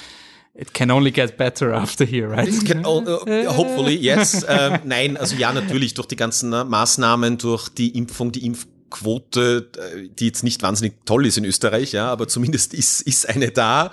[0.56, 2.66] it can only get better after here, right?
[2.66, 3.00] Can, uh,
[3.56, 4.46] hopefully, yes.
[4.48, 8.68] ähm, nein, also ja, natürlich durch die ganzen ne, Maßnahmen, durch die Impfung, die Impf
[8.94, 13.28] Quote, äh, die jetzt nicht wahnsinnig toll ist in Österreich, ja, aber zumindest ist, ist
[13.28, 13.90] eine da.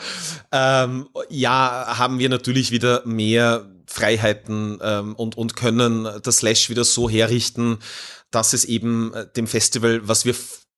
[0.52, 6.84] Ähm, ja, haben wir natürlich wieder mehr Freiheiten ähm, und, und können das Slash wieder
[6.84, 7.78] so herrichten,
[8.30, 10.34] dass es eben äh, dem Festival, was wir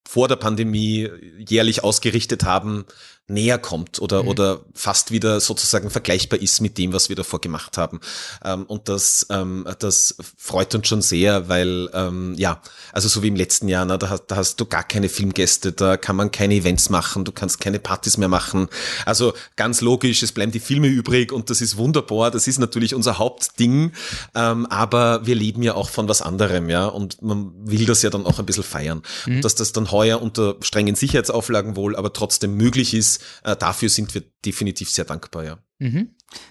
[0.08, 2.86] vor der Pandemie jährlich ausgerichtet haben,
[3.28, 4.28] näher kommt oder, mhm.
[4.28, 8.00] oder fast wieder sozusagen vergleichbar ist mit dem, was wir davor gemacht haben.
[8.44, 12.60] Ähm, und das, ähm, das freut uns schon sehr, weil, ähm, ja,
[12.92, 15.72] also so wie im letzten Jahr, na, da, hast, da hast du gar keine Filmgäste,
[15.72, 18.68] da kann man keine Events machen, du kannst keine Partys mehr machen.
[19.06, 22.94] Also ganz logisch, es bleiben die Filme übrig und das ist wunderbar, das ist natürlich
[22.94, 23.92] unser Hauptding,
[24.34, 28.10] ähm, aber wir leben ja auch von was anderem, ja, und man will das ja
[28.10, 29.02] dann auch ein bisschen feiern.
[29.26, 29.40] Mhm.
[29.40, 33.11] Dass das dann heuer unter strengen Sicherheitsauflagen wohl, aber trotzdem möglich ist,
[33.44, 35.58] äh, dafür sind wir definitiv sehr dankbar, ja.
[35.78, 36.10] Mhm.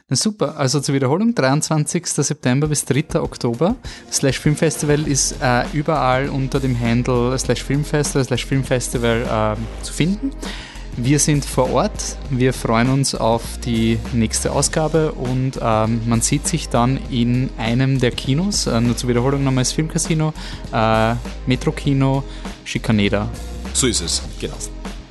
[0.09, 2.05] Na super, also zur Wiederholung, 23.
[2.05, 3.19] September bis 3.
[3.21, 3.75] Oktober.
[4.11, 10.31] Slash Filmfestival ist äh, überall unter dem Handle Slash Filmfestival, Slash Filmfestival äh, zu finden.
[10.97, 16.47] Wir sind vor Ort, wir freuen uns auf die nächste Ausgabe und ähm, man sieht
[16.47, 20.33] sich dann in einem der Kinos, äh, nur zur Wiederholung nochmal das Filmcasino,
[20.73, 21.15] äh,
[21.47, 22.23] Metro-Kino,
[22.65, 23.29] Schikaneda.
[23.73, 24.57] So ist es, genau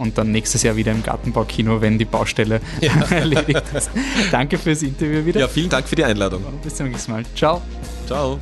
[0.00, 2.92] und dann nächstes Jahr wieder im Gartenbaukino, wenn die Baustelle ja.
[3.10, 3.90] erledigt ist.
[4.30, 5.40] Danke fürs Interview wieder.
[5.40, 6.42] Ja, vielen Dank für die Einladung.
[6.62, 7.24] bis zum nächsten Mal.
[7.36, 7.62] Ciao.
[8.06, 8.40] Ciao.